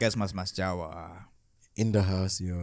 podcast 0.00 0.16
Mas 0.16 0.32
Mas 0.32 0.48
Jawa. 0.56 1.28
In 1.76 1.92
the 1.92 2.00
house 2.00 2.40
yo. 2.40 2.56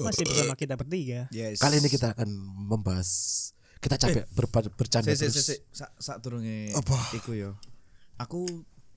Masih 0.00 0.24
bersama 0.24 0.56
kita 0.56 0.72
bertiga. 0.72 1.28
Yes. 1.28 1.60
Kali 1.60 1.84
ini 1.84 1.92
kita 1.92 2.16
akan 2.16 2.32
membahas 2.64 3.08
kita 3.76 4.00
capek 4.00 4.24
berpa- 4.32 4.72
bercanda 4.72 5.12
Si, 5.12 5.20
si, 5.20 5.28
terus. 5.28 5.36
si, 5.36 5.42
si. 5.52 5.56
Sa, 5.68 5.92
sak 6.00 6.24
turunge 6.24 6.72
Apa? 6.72 6.96
iku 7.12 7.36
yo. 7.36 7.60
Aku 8.16 8.48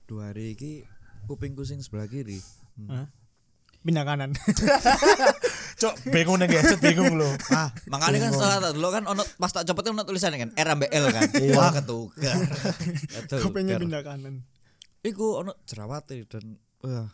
dua 0.08 0.32
hari 0.32 0.56
iki 0.56 0.88
kupingku 1.28 1.68
sing 1.68 1.84
sebelah 1.84 2.08
kiri. 2.08 2.40
Hah? 2.88 3.12
Pindah 3.84 4.08
kanan. 4.08 4.32
Cok, 5.84 6.00
bingung 6.16 6.40
nih 6.40 6.48
guys, 6.48 6.80
bingung 6.80 7.20
lo. 7.20 7.28
Ah, 7.52 7.68
makanya 7.92 8.24
kan 8.24 8.40
salah 8.40 8.56
tak 8.56 8.72
dulu 8.72 8.88
kan 8.88 9.04
ono 9.04 9.20
pas 9.36 9.52
tak 9.52 9.68
copot 9.68 9.84
kan 9.84 9.92
ono 9.92 10.08
tulisannya 10.08 10.48
kan 10.48 10.50
R 10.56 10.68
ambek 10.80 10.88
L 10.96 11.12
kan. 11.12 11.28
Wah, 11.52 11.76
ketukar. 11.76 12.40
Ketukar. 13.28 13.52
pindah 13.52 14.00
kanan. 14.00 14.48
Iku 15.04 15.44
ono 15.44 15.52
jerawate 15.68 16.24
dan 16.24 16.56
wah, 16.80 17.12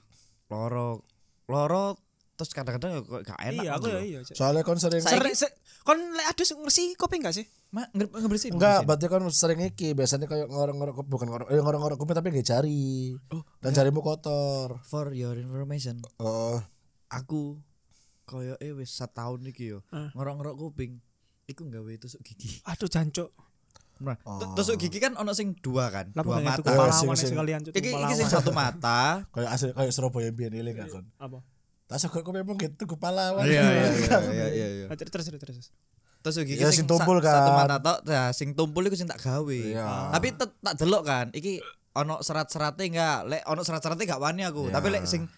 loro 0.51 1.07
loro 1.47 1.97
terus 2.35 2.51
kadang-kadang 2.51 3.05
kok 3.05 3.21
gak 3.23 3.37
enak. 3.39 3.63
Iya, 3.63 3.71
aku 3.77 3.85
ngono 3.85 4.01
ya 4.01 4.03
iya. 4.03 4.21
Soalnya 4.25 4.65
kon 4.65 4.81
sering 4.81 5.05
Sering 5.05 5.37
se- 5.37 5.53
kon 5.83 6.01
lek 6.11 6.25
adus 6.27 6.51
ngersi 6.51 6.97
kopi 6.97 7.21
enggak 7.21 7.37
sih? 7.37 7.45
Ma, 7.69 7.85
nge- 7.87 8.09
ngebersihin. 8.09 8.57
Enggak, 8.57 8.83
berarti 8.83 9.07
kan 9.07 9.23
sering 9.29 9.61
iki 9.63 9.93
biasanya 9.93 10.25
kayak 10.25 10.49
ngorong-ngorong 10.49 11.05
bukan 11.05 11.29
ngorong 11.29 11.49
eh, 11.49 11.61
ngorong-ngorong 11.61 11.99
kuping 11.99 12.17
tapi 12.17 12.33
nggak 12.33 12.49
jari. 12.49 13.13
Oh, 13.29 13.45
Dan 13.61 13.71
jarimu 13.71 14.01
kotor. 14.01 14.81
for 14.83 15.13
your 15.13 15.37
information, 15.37 16.01
Oh, 16.17 16.57
aku 17.09 17.61
koyo 18.25 18.57
eh 18.57 18.73
wis 18.73 18.89
setahun 18.91 19.45
iki 19.45 19.71
yo 19.71 19.85
Ah. 19.89 20.09
ngorok-ngorok 20.13 20.57
kuping. 20.57 20.97
Iku 21.45 21.69
gawe 21.69 21.93
tusuk 21.99 22.23
gigi. 22.23 22.63
Aduh 22.65 22.87
jancuk. 22.87 23.37
Nah, 24.01 24.17
Oh. 24.23 24.41
tusuk 24.53 24.77
gigi 24.77 24.97
kan 24.97 25.13
ono 25.13 25.31
sing 25.31 25.53
dua 25.55 25.89
kan, 25.89 26.09
Lah 26.11 26.25
dua 26.25 26.41
mata. 26.41 26.65
pahlawan 26.65 26.89
sing- 26.91 27.13
sing- 27.15 27.31
sekalian 27.31 27.61
Iki 27.63 27.91
iki 27.93 28.15
sing 28.17 28.27
satu 28.27 28.49
mata. 28.51 29.21
kayak 29.33 29.51
asli 29.51 29.71
kayak 29.71 29.93
Surabaya 29.93 30.29
biyen 30.31 30.53
ini 30.55 30.73
kan 30.73 30.89
kon. 30.89 31.05
Apa? 31.15 31.45
Tas 31.85 32.01
kok 32.03 32.17
kok 32.17 32.31
memang 32.31 32.57
gitu 32.57 32.83
ke 32.83 32.97
pahlawan. 32.97 33.43
Iya 33.43 33.61
iya 33.61 33.87
iya 33.91 34.17
iya 34.27 34.47
iya. 34.49 34.67
iya. 34.71 34.87
Ah, 34.87 34.97
Terus 34.97 35.13
terus 35.23 35.37
terus. 35.37 35.69
Tusuk 36.21 36.45
gigi 36.45 36.59
Ya, 36.59 36.69
sing, 36.69 36.85
sing 36.85 36.87
tumpul 36.87 37.17
sa- 37.19 37.33
Satu 37.39 37.51
kan. 37.51 37.61
mata 37.61 37.77
tok, 37.79 37.99
nah 38.05 38.29
sing 38.31 38.53
tumpul 38.53 38.81
iku 38.83 38.93
sing 38.93 39.05
tak 39.05 39.19
gawe. 39.19 39.61
Iya. 39.69 39.85
Tapi 40.11 40.33
tak 40.33 40.49
delok 40.77 41.03
kan, 41.03 41.27
iki 41.31 41.61
ono 41.91 42.21
serat-serate 42.21 42.85
enggak, 42.87 43.25
lek 43.27 43.43
ono 43.45 43.61
serat-serate 43.61 44.01
gak 44.03 44.17
wani 44.19 44.45
aku. 44.45 44.69
Iya. 44.69 44.75
Tapi 44.75 44.87
lek 44.91 45.05
sing 45.05 45.29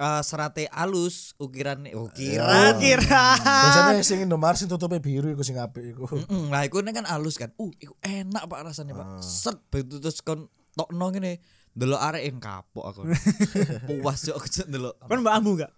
eh, 0.00 0.22
serate 0.24 0.64
alus 0.70 1.36
ukiran 1.36 1.84
ukiran 1.90 2.78
Kira. 2.78 3.26
Biasanya 3.36 4.04
sing 4.04 4.24
Indomaret 4.24 4.58
sing 4.60 4.70
tutupnya 4.70 5.02
biru 5.02 5.32
iku 5.32 5.42
sing 5.44 5.58
apik 5.58 5.96
iku. 5.96 6.06
Lah 6.52 6.64
iku 6.64 6.80
kan 6.80 7.06
halus 7.08 7.36
kan. 7.36 7.52
Uh, 7.58 7.72
iku 7.80 7.96
enak 8.00 8.48
Pak 8.48 8.60
rasanya, 8.64 8.96
Pak. 8.96 9.06
Ah. 9.06 9.22
Set 9.22 9.56
begitu 9.68 10.00
terus 10.00 10.22
kon 10.24 10.48
tokno 10.76 11.12
ngene. 11.12 11.42
Delok 11.72 12.00
arek 12.04 12.22
yang 12.28 12.36
kapok 12.36 12.84
aku. 12.92 13.00
Puas 13.88 14.20
yo 14.28 14.36
aku 14.36 14.48
delok. 14.68 15.00
Kon 15.08 15.24
mbak 15.24 15.34
ambu 15.40 15.50
enggak? 15.56 15.72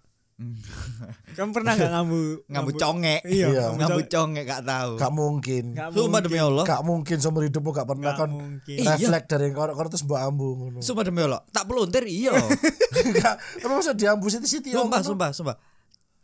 Kamu 1.31 1.55
pernah 1.55 1.79
enggak 1.79 1.91
ngambu? 1.91 2.19
Ngambu 2.51 2.71
congek. 2.75 3.21
Iya, 3.23 3.47
Iya. 3.47 3.65
Ngambu 3.71 4.01
congek 4.05 4.43
gak 4.43 4.63
tahu. 4.63 4.91
Gak 4.99 5.13
mungkin. 5.13 5.63
Enggak 5.71 5.87
Sumpah 5.91 6.19
demi 6.19 6.39
Allah. 6.39 6.63
Gak 6.63 6.81
mungkin 6.83 7.17
seumur 7.17 7.43
hidupmu 7.43 7.71
gak 7.71 7.87
pernah 7.87 8.11
Nggak 8.11 8.19
kan 8.19 8.29
mungkin. 8.29 8.75
Iya. 8.75 8.99
refleks 8.99 9.27
dari 9.27 9.47
korok-korok 9.49 9.89
terus 9.89 10.03
mbok 10.03 10.19
ambu 10.19 10.47
ngono. 10.53 10.79
Sumpah 10.79 11.03
demi 11.03 11.23
Allah. 11.23 11.39
Tak 11.49 11.63
peluntir 11.65 12.03
iya. 12.03 12.35
Gak, 13.15 13.35
tapi 13.57 13.71
masa 13.71 13.91
diambu 13.91 14.27
siti-siti 14.27 14.71
Sumpah, 14.71 14.99
sumpah, 14.99 15.29
sumpah. 15.31 15.55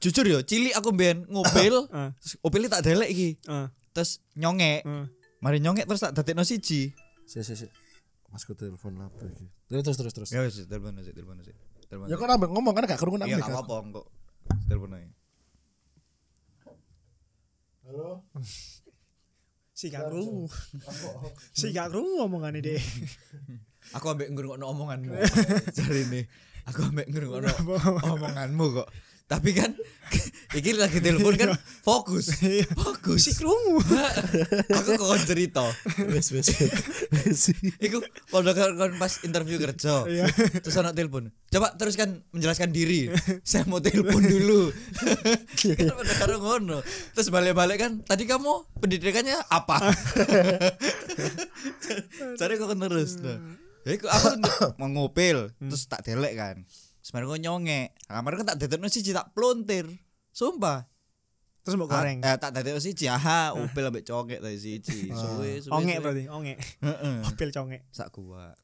Jujur 0.01 0.25
yo, 0.25 0.39
cilik 0.41 0.73
aku 0.73 0.91
mbiyen 0.91 1.29
ngopil, 1.29 1.85
Ah. 1.93 2.09
terus 2.17 2.33
opil 2.41 2.65
tak 2.65 2.81
delek 2.81 3.07
iki. 3.07 3.29
Ah, 3.45 3.69
Terus 3.91 4.19
nyongek. 4.33 4.81
ah. 4.83 5.05
Mari 5.39 5.57
nyongek 5.57 5.85
terus 5.85 6.01
tak 6.01 6.11
dadekno 6.11 6.41
siji. 6.41 6.91
Si 7.23 7.37
si 7.39 7.53
si. 7.55 7.67
Masku 8.27 8.51
telepon 8.53 8.91
apa 8.97 9.23
iki? 9.23 9.45
Terus 9.67 9.95
terus 9.95 10.11
terus. 10.11 10.29
Ya 10.31 10.41
wis, 10.41 10.57
telepon 10.65 10.99
sih, 10.99 11.11
telepon 11.11 11.39
sih. 11.39 11.53
Telepon. 11.91 12.07
Ya 12.07 12.15
kok 12.15 12.27
nambah 12.31 12.49
ngomong 12.55 12.71
kan 12.71 12.87
gak 12.87 12.99
kerungu 13.03 13.19
Iya, 13.27 13.43
gak 13.43 13.51
apa-apa 13.51 13.99
kok. 13.99 14.07
Telepon 14.71 14.95
aja. 14.95 15.09
Halo. 17.83 18.09
Si 19.81 19.89
gak 19.89 20.13
krungu. 20.13 20.45
Si 21.57 21.73
gak 21.75 21.91
krungu 21.91 22.23
omongane 22.23 22.63
deh. 22.63 22.79
Aku 23.97 24.13
ambek 24.13 24.29
ngrungokno 24.31 24.71
omonganmu. 24.71 25.19
Jari 25.73 26.05
ini. 26.07 26.21
Aku 26.69 26.85
ambek 26.85 27.09
ngrungokno 27.11 27.49
omonganmu 28.07 28.65
kok. 28.77 28.87
Tapi 29.31 29.55
kan 29.55 29.71
iki 30.59 30.75
lagi 30.75 30.99
telepon 30.99 31.39
kan 31.39 31.55
fokus. 31.87 32.35
Fokus. 32.75 33.21
Si 33.23 33.31
krungu. 33.39 33.79
aku 34.83 34.99
kok 34.99 35.23
cerita. 35.23 35.63
Wes 36.11 36.35
wes. 36.35 36.51
Wes. 37.15 37.55
Iku 37.87 38.03
kalau 38.27 38.51
kan 38.51 38.75
kan 38.75 38.91
pas 38.99 39.23
interview 39.23 39.55
kerja. 39.55 40.03
Iya. 40.03 40.27
Terus 40.59 40.75
anak 40.83 40.99
telepon. 40.99 41.31
Coba 41.47 41.71
teruskan 41.79 42.27
menjelaskan 42.35 42.75
diri. 42.75 43.07
Saya 43.47 43.63
mau 43.71 43.79
telepon 43.79 44.19
dulu. 44.19 44.75
kan 45.79 45.95
pada 45.95 46.13
karo 46.19 46.35
ngono. 46.43 46.83
Terus 47.15 47.31
balik-balik 47.31 47.79
kan, 47.79 47.91
tadi 48.03 48.27
kamu 48.27 48.67
pendidikannya 48.83 49.39
apa? 49.47 49.95
Cari 52.35 52.53
kok 52.59 52.75
terus. 52.75 53.15
Nah. 53.23 53.39
Iku 53.81 54.05
aku 54.11 54.27
mau 54.77 54.91
ngopil, 54.91 55.55
terus 55.57 55.87
tak 55.87 56.03
delek 56.03 56.35
kan. 56.37 56.67
Nyongek. 57.03 57.87
Nah, 58.07 58.13
Kamar 58.19 58.31
kan 58.37 58.45
tak 58.53 58.57
dedekno 58.61 58.87
siji 58.87 59.11
tak 59.11 59.33
plontir. 59.33 59.89
Sumpah. 60.31 60.85
Terus 61.61 61.77
mbok 61.77 61.93
goreng. 61.93 62.25
Ah, 62.25 62.33
eh, 62.33 62.37
tak 62.41 62.57
dadekno 62.57 62.81
siji. 62.81 63.05
Aha, 63.05 63.53
upil 63.53 63.85
ambek 63.85 64.01
congek 64.01 64.41
tadi 64.41 64.57
siji. 64.57 65.09
Suwe, 65.21 65.61
suwe. 65.61 65.73
Ongek 65.73 65.97
berarti, 66.01 66.25
ongek. 66.25 66.57
Heeh. 66.81 67.15
Opil 67.29 67.49
congek. 67.53 67.85
Sak 67.93 68.09
kuat. 68.09 68.57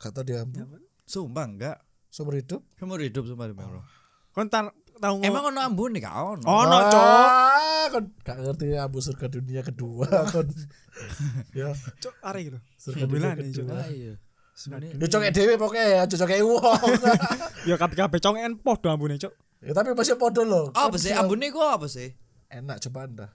Kata 0.00 0.24
diambu. 0.24 0.64
Sumpah 1.04 1.44
enggak. 1.44 1.76
Seumur 2.08 2.40
hidup. 2.40 2.64
Seumur 2.80 3.00
hidup 3.04 3.28
sumpah 3.28 3.52
demi 3.52 3.60
Allah. 3.60 3.84
Kon 4.32 4.48
tar 4.48 4.72
tau 4.96 5.20
ngomong. 5.20 5.28
Emang 5.28 5.44
ono 5.52 5.60
ambun 5.60 5.92
nih 5.92 6.02
kau 6.02 6.36
ono. 6.36 6.44
Oh, 6.48 6.64
no, 6.64 6.76
Ah, 6.78 6.88
Cok. 6.88 7.28
Kon 7.92 8.04
gak 8.24 8.36
ngerti 8.40 8.66
ambu 8.76 8.98
surga 9.00 9.26
dunia 9.28 9.60
kedua 9.60 10.08
kon. 10.32 10.48
ya, 11.52 11.72
Cok, 11.74 12.14
arek 12.24 12.42
gitu. 12.48 12.58
surga 12.80 13.04
dunia 13.04 13.32
kedua. 13.36 13.76
Iya. 13.88 14.14
Sebenarnya 14.58 14.98
Ya 14.98 15.06
cokek 15.06 15.30
dhewe 15.30 15.54
pokoknya, 15.54 16.02
aja 16.02 16.16
cokek 16.18 16.42
wong. 16.42 16.82
Ya 17.70 17.74
kabeh-kabeh 17.78 18.18
congek 18.18 18.42
kan 18.42 18.54
podo 18.58 18.88
ambune, 18.90 19.14
Cok. 19.14 19.30
ya 19.58 19.74
tapi 19.74 19.90
masih 19.94 20.14
podo 20.18 20.42
loh. 20.42 20.70
apa 20.74 20.94
sih 20.98 21.10
ambun 21.14 21.38
nih 21.38 21.50
apa 21.54 21.86
sih? 21.86 22.14
Enak 22.50 22.82
coba 22.88 23.06
Anda. 23.06 23.26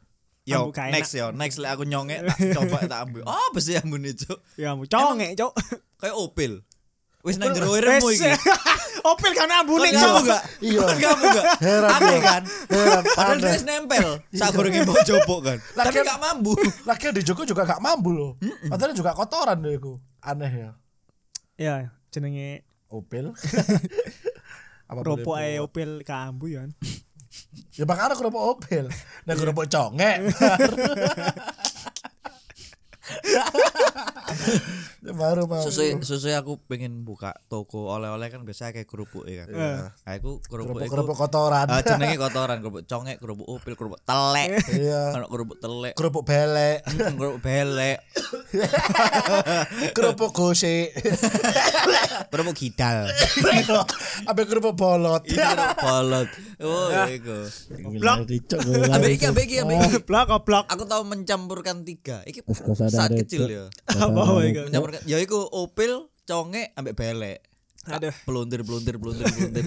Yo, 0.43 0.75
next 0.91 1.15
yo, 1.15 1.31
next 1.31 1.55
lah 1.63 1.79
aku 1.79 1.87
nyongek 1.87 2.19
tak 2.27 2.59
coba 2.59 2.83
tak 2.83 2.99
ambil. 3.07 3.23
Apa 3.23 3.57
sih 3.63 3.79
ambun 3.79 4.03
itu? 4.03 4.35
Ya 4.59 4.75
ambu 4.75 4.83
congek, 4.83 5.39
Cok. 5.39 5.51
Kayak 5.95 6.15
opil. 6.19 6.51
Wis 7.25 7.39
nang 7.39 7.55
jero 7.55 7.71
iremu 7.79 8.03
Wes, 8.03 8.19
iki. 8.19 8.35
Opil 9.03 9.31
kan 9.31 9.47
ambune, 9.47 9.87
kamu 9.95 10.27
enggak? 10.27 10.43
Iya. 10.59 10.79
Kamu 10.91 11.23
enggak? 11.23 11.45
Heran 11.63 11.89
Aneh 11.91 12.19
kan? 12.19 12.41
Heran, 12.67 13.03
Padahal 13.15 13.37
dia 13.39 13.63
nempel. 13.63 14.07
Sak 14.35 14.49
gorenge 14.51 14.83
mbok 14.83 14.99
jopok 15.07 15.39
kan. 15.39 15.57
Tapi 15.71 16.03
kan- 16.03 16.07
gak 16.07 16.19
mambu. 16.19 16.51
Lagi 16.83 17.15
di 17.15 17.23
Joko 17.23 17.47
juga 17.47 17.63
gak 17.63 17.79
mambu 17.79 18.11
loh. 18.11 18.31
Padahal 18.67 18.91
juga 18.91 19.15
kotoran 19.15 19.63
deh 19.63 19.75
iku. 19.75 19.95
Aneh 20.19 20.51
ya. 20.51 20.71
Ya, 21.53 21.93
jenenge 22.09 22.65
Opel. 22.89 23.33
Apa 24.89 24.99
Ropo 25.05 25.37
ae 25.37 25.57
buat? 25.57 25.69
opil 25.69 26.01
ke 26.05 26.13
ambu 26.13 26.49
ya. 26.53 26.65
Ya 27.73 27.85
makanya 27.85 28.17
kerupuk 28.17 28.41
Opel. 28.41 28.89
Nah 29.25 29.33
kerupuk 29.33 29.69
congek. 29.69 30.33
Ya, 35.03 35.13
baru 35.21 35.45
mau. 35.45 35.61
Sesuai 35.61 35.99
sesuai 36.01 36.35
aku 36.39 36.57
pengen 36.65 37.03
buka 37.03 37.35
toko 37.47 37.91
oleh-oleh 37.91 38.27
kan 38.27 38.41
biasa 38.41 38.73
kayak 38.73 38.87
kerupuk 38.87 39.27
ya 39.27 39.45
kan. 39.45 39.53
Iya. 39.53 39.71
Nah, 39.77 39.91
aku 40.17 40.39
kerupuk 40.41 40.79
Kerupuk 40.79 40.89
kerupuk 40.89 41.15
kotoran. 41.19 41.67
Ah, 41.69 41.83
jenenge 41.83 42.17
kotoran, 42.23 42.57
kerupuk 42.63 42.83
congek, 42.87 43.17
kerupuk 43.19 43.47
upil, 43.47 43.73
kerupuk 43.75 43.99
telek. 44.03 44.49
Iya. 44.71 45.13
Ono 45.15 45.27
kerupuk 45.29 45.57
telek, 45.59 45.93
Kerupuk 45.93 46.23
belek. 46.25 46.77
kerupuk 47.19 47.39
belek, 47.43 47.97
kerupuk 49.93 50.31
gosek. 50.33 50.95
kerupuk 52.31 52.55
kidal. 52.57 53.09
Abe 54.25 54.41
kerupuk 54.47 54.73
bolot. 54.73 55.21
Ini 55.27 55.37
kerupuk 55.37 55.77
bolot. 55.77 56.29
Oh, 56.63 56.89
iku. 57.09 57.37
Blok. 57.99 58.17
Ambek 58.93 59.11
iki, 59.19 59.25
ambek 59.29 59.43
iki, 59.45 59.55
ambek 59.61 59.75
iki. 59.77 59.97
Blak 60.07 60.31
goblok. 60.31 60.65
Aku 60.71 60.87
tahu 60.87 61.03
mencampurkan 61.05 61.83
tiga. 61.83 62.23
Iki 62.25 62.47
saat 62.89 63.11
kecil 63.13 63.45
ya. 63.51 63.65
Apa 63.87 64.21
wae? 64.39 64.55
Mencampurkan. 64.55 65.01
Ya 65.05 65.17
iku 65.19 65.47
upil, 65.51 66.07
congek, 66.23 66.71
ambek 66.79 66.95
belek. 66.95 67.39
Aduh. 67.91 68.15
Peluntir, 68.23 68.63
peluntir, 68.63 68.95
peluntir, 68.95 69.27
peluntir. 69.27 69.65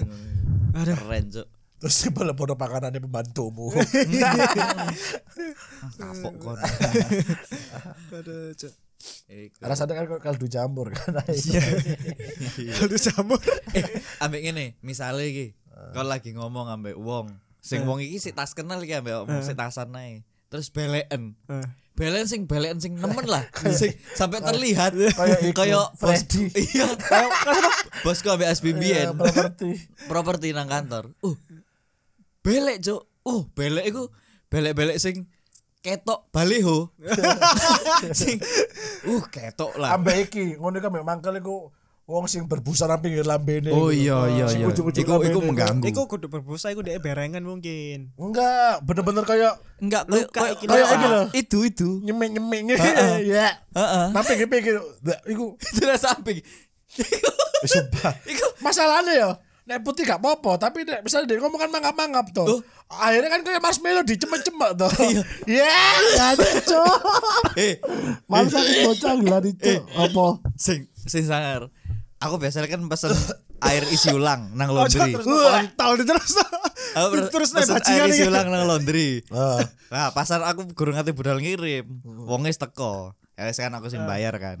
Aduh. 0.73 0.95
Keren, 0.97 1.25
Cuk. 1.29 1.47
Terus 1.77 1.93
si 1.93 2.09
bola 2.09 2.33
bodoh 2.33 2.57
makanannya 2.57 2.97
pembantumu. 2.97 3.69
Kapok 6.01 6.33
kon. 6.41 6.57
Aduh, 8.17 8.57
Cok. 8.57 8.73
Iku. 9.29 9.61
Rasanya 9.61 9.93
kan 9.93 10.17
kaldu 10.17 10.49
jamur 10.49 10.89
kan. 10.89 11.21
Iya. 11.29 11.61
Aduh 12.81 12.97
jamur. 12.97 13.37
Eh, 13.77 13.85
ambek 14.17 14.41
ngene, 14.49 14.65
misale 14.81 15.29
iki, 15.29 15.45
kau 15.93 16.01
lagi 16.01 16.33
ngomong 16.33 16.65
ambek 16.73 16.97
wong. 16.97 17.29
Sing 17.61 17.85
wong 17.85 18.01
iki 18.01 18.17
sik 18.17 18.33
tas 18.33 18.57
kenal 18.57 18.81
iki 18.81 18.97
ambek 18.97 19.27
wong 19.27 19.45
sik 19.45 19.53
tasan 19.53 19.93
ae. 19.93 20.25
Terus 20.49 20.73
beleken. 20.73 21.37
Eh. 21.51 21.67
Belen 21.97 22.29
sing 22.29 22.45
nemen 22.93 23.25
lah. 23.25 23.41
Sing 23.73 23.97
sampai 24.13 24.37
terlihat 24.37 24.93
Kayak 25.17 25.39
iku, 25.41 25.57
kayak 25.57 25.89
bos 25.97 26.21
iya 26.69 26.85
bosku 28.05 28.29
ambek 28.29 28.53
SBBN 28.53 28.85
Iya, 28.85 29.17
properti. 29.17 29.69
properti 30.05 30.47
nang 30.53 30.69
kantor. 30.69 31.09
Uh 31.25 31.33
belek 32.45 32.85
cuk. 32.85 33.01
Uh 33.25 33.49
belek 33.57 33.89
iku 33.89 34.13
belek-belek 34.47 35.01
sing 35.01 35.25
ketok 35.81 36.29
baliho 36.29 36.93
sing 38.13 38.37
uh 39.09 39.23
ketok 39.27 39.73
lah. 39.75 39.97
Ambek 39.97 40.29
iki, 40.29 40.55
ngono 40.55 40.77
kan 40.77 40.93
memang 40.93 41.19
kali 41.19 41.41
ku 41.41 41.73
wong 42.07 42.23
sing 42.23 42.47
berbusa 42.47 42.87
nang 42.87 43.03
pinggir 43.03 43.27
lambene. 43.27 43.67
oh 43.67 43.91
gitu. 43.91 44.07
iya 44.07 44.17
iya 44.31 44.45
Sing 44.47 44.63
iya 44.63 44.71
ujung-ujung 44.71 45.03
iku 45.03 45.19
iku 45.27 45.39
mengganggu 45.43 45.83
Iku 45.91 46.07
kudu 46.07 46.31
berbusa 46.31 46.71
iku 46.71 46.79
dhek 46.79 47.03
berengan 47.03 47.43
mungkin. 47.43 48.15
Enggak, 48.15 48.79
bener-bener 48.87 49.27
kayak 49.27 49.59
enggak 49.83 50.07
Luka 50.07 50.31
kayak 50.31 50.51
iki 50.55 50.65
kayak 50.71 50.87
iki 50.95 51.07
itu 51.43 51.57
itu 51.67 51.89
nyemek-nyemek 52.07 52.79
ya. 52.79 52.79
heeh 53.83 54.05
Nang 54.15 54.23
pinggir-pinggir. 54.23 54.79
Iku 55.27 55.59
lah 55.87 55.99
samping 55.99 56.39
eh, 56.97 57.67
sumpah. 57.75 58.15
iku 58.23 58.47
Masalahnya 58.63 59.13
ya 59.13 59.29
Nek 59.67 59.83
putih 59.83 60.07
gak 60.07 60.23
apa-apa, 60.23 60.55
tapi 60.55 60.87
nek 60.87 61.03
misalnya 61.03 61.27
dia 61.27 61.43
ngomong 61.43 61.59
kan 61.59 61.67
mangap-mangap 61.67 62.31
tuh. 62.31 62.47
Oh. 62.47 62.59
Akhirnya 62.87 63.27
kan 63.27 63.43
kayak 63.43 63.59
marshmallow 63.59 63.99
dicemek-cemek 64.07 64.79
tuh. 64.79 64.87
Iya. 65.43 65.67
Ya, 66.15 66.31
cok. 66.39 66.95
eh 67.59 67.75
Males 68.31 68.55
aku 68.55 68.71
bocah 68.87 69.13
gila 69.19 69.43
di 69.43 69.51
cok. 69.59 69.83
Apa? 69.91 70.39
sing 70.55 70.87
sing 70.95 71.27
sangar 71.27 71.67
aku 72.17 72.35
biasanya 72.37 72.67
kan 72.67 72.81
pesen 72.87 73.13
air 73.59 73.83
isi 73.87 74.09
ulang 74.09 74.53
nang 74.53 74.69
Ojo 74.69 74.85
laundry. 74.85 75.13
terus 75.13 75.25
kontol 75.25 75.93
terus. 76.01 76.33
aku 76.93 77.13
Terus 77.29 77.49
pesen 77.51 77.77
air 77.79 78.03
isi 78.07 78.23
ulang 78.23 78.47
nang 78.47 78.65
laundry. 78.65 79.21
Ah. 79.29 79.61
nah 79.87 80.09
pasar 80.11 80.41
aku 80.41 80.65
gurung 80.71 80.95
ngati 80.95 81.11
budal 81.11 81.37
ngirim. 81.37 81.85
Wonge 82.25 82.49
teko. 82.51 83.13
Ya 83.37 83.45
wis 83.45 83.57
kan 83.57 83.69
aku 83.71 83.87
sing 83.87 84.01
bayar 84.03 84.33
kan. 84.37 84.57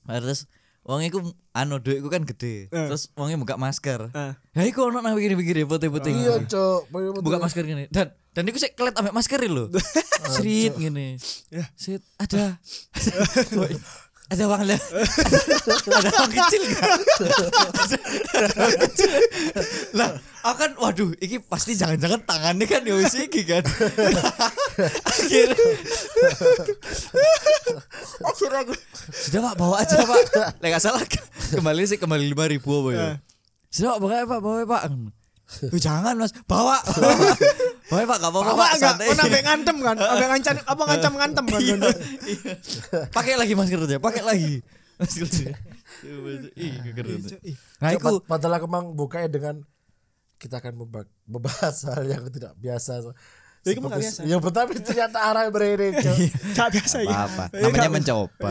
Nah, 0.00 0.18
terus 0.18 0.50
wong 0.80 1.04
iku 1.04 1.22
anu 1.52 1.78
duitku 1.78 2.08
kan 2.08 2.26
gede. 2.26 2.66
Eh. 2.66 2.86
terus 2.88 3.14
wonge 3.14 3.36
buka 3.36 3.54
masker. 3.54 4.10
Eh. 4.10 4.32
ya 4.52 4.62
iku 4.64 4.90
ono 4.90 4.98
nang 4.98 5.14
pikir-pikir 5.14 5.62
putih-putih 5.64 6.10
Iya, 6.10 6.34
cok. 6.44 6.90
buka 7.20 7.38
masker 7.38 7.62
gini 7.62 7.86
dan 7.88 8.10
dan 8.30 8.42
iku 8.46 8.58
sik 8.58 8.74
kelet 8.74 8.94
ambek 8.94 9.14
masker 9.14 9.38
lho. 9.44 9.70
Serit 10.34 10.74
gini 10.74 11.14
Ya. 11.48 11.66
Sit, 11.74 12.02
ada 12.16 12.58
ada 14.30 14.42
uang 14.46 14.62
lah 14.70 14.80
ada 15.90 16.10
uang 16.14 16.32
kecil 16.32 16.62
gak 16.70 16.86
ada 18.38 18.48
uang 18.54 18.78
kecil 18.86 19.10
lah 19.90 20.10
aku 20.46 20.56
kan 20.56 20.70
waduh 20.80 21.10
ini 21.20 21.36
pasti 21.42 21.74
jangan-jangan 21.76 22.22
tangannya 22.24 22.66
kan 22.70 22.80
ya 22.86 22.94
wis 22.96 23.12
iki 23.18 23.44
kan? 23.44 23.60
Akhirnya 25.04 25.66
akhirnya 28.24 28.60
aku 28.64 28.74
sudah 29.12 29.40
pak 29.50 29.54
bawa 29.60 29.76
aja 29.84 30.00
pak. 30.00 30.20
Lah 30.62 30.80
salah 30.80 31.04
kembali 31.52 31.82
sih 31.84 31.98
kembali 32.00 32.24
lima 32.24 32.48
ribu 32.48 32.86
apa 32.86 32.90
ya? 32.94 33.08
Sudah 33.68 33.96
pak 33.96 34.00
bawa 34.00 34.16
pak 34.24 34.40
bawa 34.40 34.62
pak. 34.64 34.82
Eh, 35.50 35.82
jangan 35.82 36.14
mas 36.14 36.30
bawa 36.46 36.78
ya, 37.98 38.06
pak 38.06 38.18
gak 38.22 38.30
apa-apa 38.30 38.50
Apa 38.54 38.62
pak 38.62 38.70
santai 38.78 39.06
Oh 39.10 39.14
nambah 39.18 39.40
ngantem 39.42 39.76
kan? 39.82 39.96
Nambah 40.00 40.28
ngancam 40.30 40.54
apa 40.62 40.82
ngancam 40.86 41.12
ngantem 41.18 41.44
kan? 41.50 41.60
Iya, 41.60 41.74
iya. 42.30 42.52
pakai 43.10 43.34
lagi 43.34 43.52
maskernya 43.58 43.98
pakai 43.98 44.22
lagi 44.22 44.52
maskernya 45.00 45.58
Ih, 46.54 46.72
keren. 46.94 47.20
nah 47.82 47.90
itu 47.90 48.00
Pad- 48.00 48.24
Padahal 48.24 48.54
aku 48.62 48.66
bukanya 48.94 49.28
dengan 49.28 49.54
kita 50.40 50.56
akan 50.64 50.72
membahas 51.28 51.76
hal 51.92 52.08
yang 52.08 52.24
tidak 52.32 52.56
biasa. 52.56 53.04
Ya, 53.60 53.70
itu 53.70 53.78
mah 53.78 53.88
nggak 53.88 54.00
biasa. 54.00 54.20
Ya, 54.24 54.36
tapi 54.40 54.72
ternyata 54.78 55.18
arah 55.20 55.42
berbeda. 55.46 56.00
Cok. 56.00 56.16
Gak 56.50 56.68
biasa 56.72 56.96
iki. 56.98 57.12
apa 57.12 57.44
Iya, 57.50 57.62
namanya 57.62 57.82
gak- 57.82 57.94
mencoba 57.94 58.48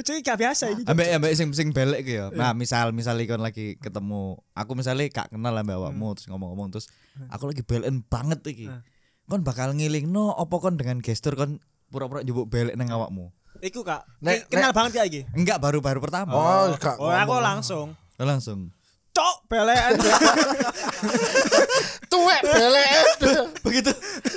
Cuy 0.00 0.18
gak 0.20 0.36
biasa 0.36 0.64
iki. 0.70 0.82
ambek 0.84 1.06
ambek 1.12 1.30
sing 1.32 1.46
sing 1.50 1.68
belek 1.70 2.00
gitu 2.02 2.16
ya 2.16 2.24
nah 2.32 2.50
misal 2.52 2.90
misal 2.90 3.16
ikon 3.16 3.38
lagi 3.38 3.76
ketemu 3.76 4.34
aku 4.50 4.72
misalnya 4.72 5.04
gak 5.08 5.30
kenal 5.30 5.52
ambek 5.52 5.76
awakmu 5.76 6.12
terus 6.12 6.26
ngomong-ngomong 6.26 6.68
terus 6.68 6.86
aku 7.26 7.46
lagi 7.46 7.60
belen 7.60 8.02
banget 8.02 8.38
iki 8.44 8.66
kon 9.24 9.40
bakal 9.40 9.70
ngiling 9.70 10.04
no 10.04 10.28
opo 10.32 10.58
kon 10.58 10.74
dengan 10.74 10.98
gestur 10.98 11.34
kon 11.34 11.58
pura-pura 11.86 12.20
njupuk 12.20 12.46
belek 12.46 12.74
nang 12.74 12.88
awakmu 12.88 13.30
Iku 13.60 13.82
kak. 13.82 14.06
Nek- 14.18 14.48
Kenal 14.48 14.72
banget 14.72 14.92
ya 14.94 15.02
iki. 15.04 15.20
enggak 15.30 15.58
baru-baru 15.58 16.00
pertama 16.00 16.32
Oh, 16.32 16.72
kak. 16.74 16.96
Oh 16.96 17.06
aku 17.06 17.36
langsung. 17.36 17.92
langsung 18.16 18.72
Cok 19.10 19.36
belean. 19.46 19.94
Tuwek 22.10 22.40
belek. 22.42 22.94
begitu 23.62 23.90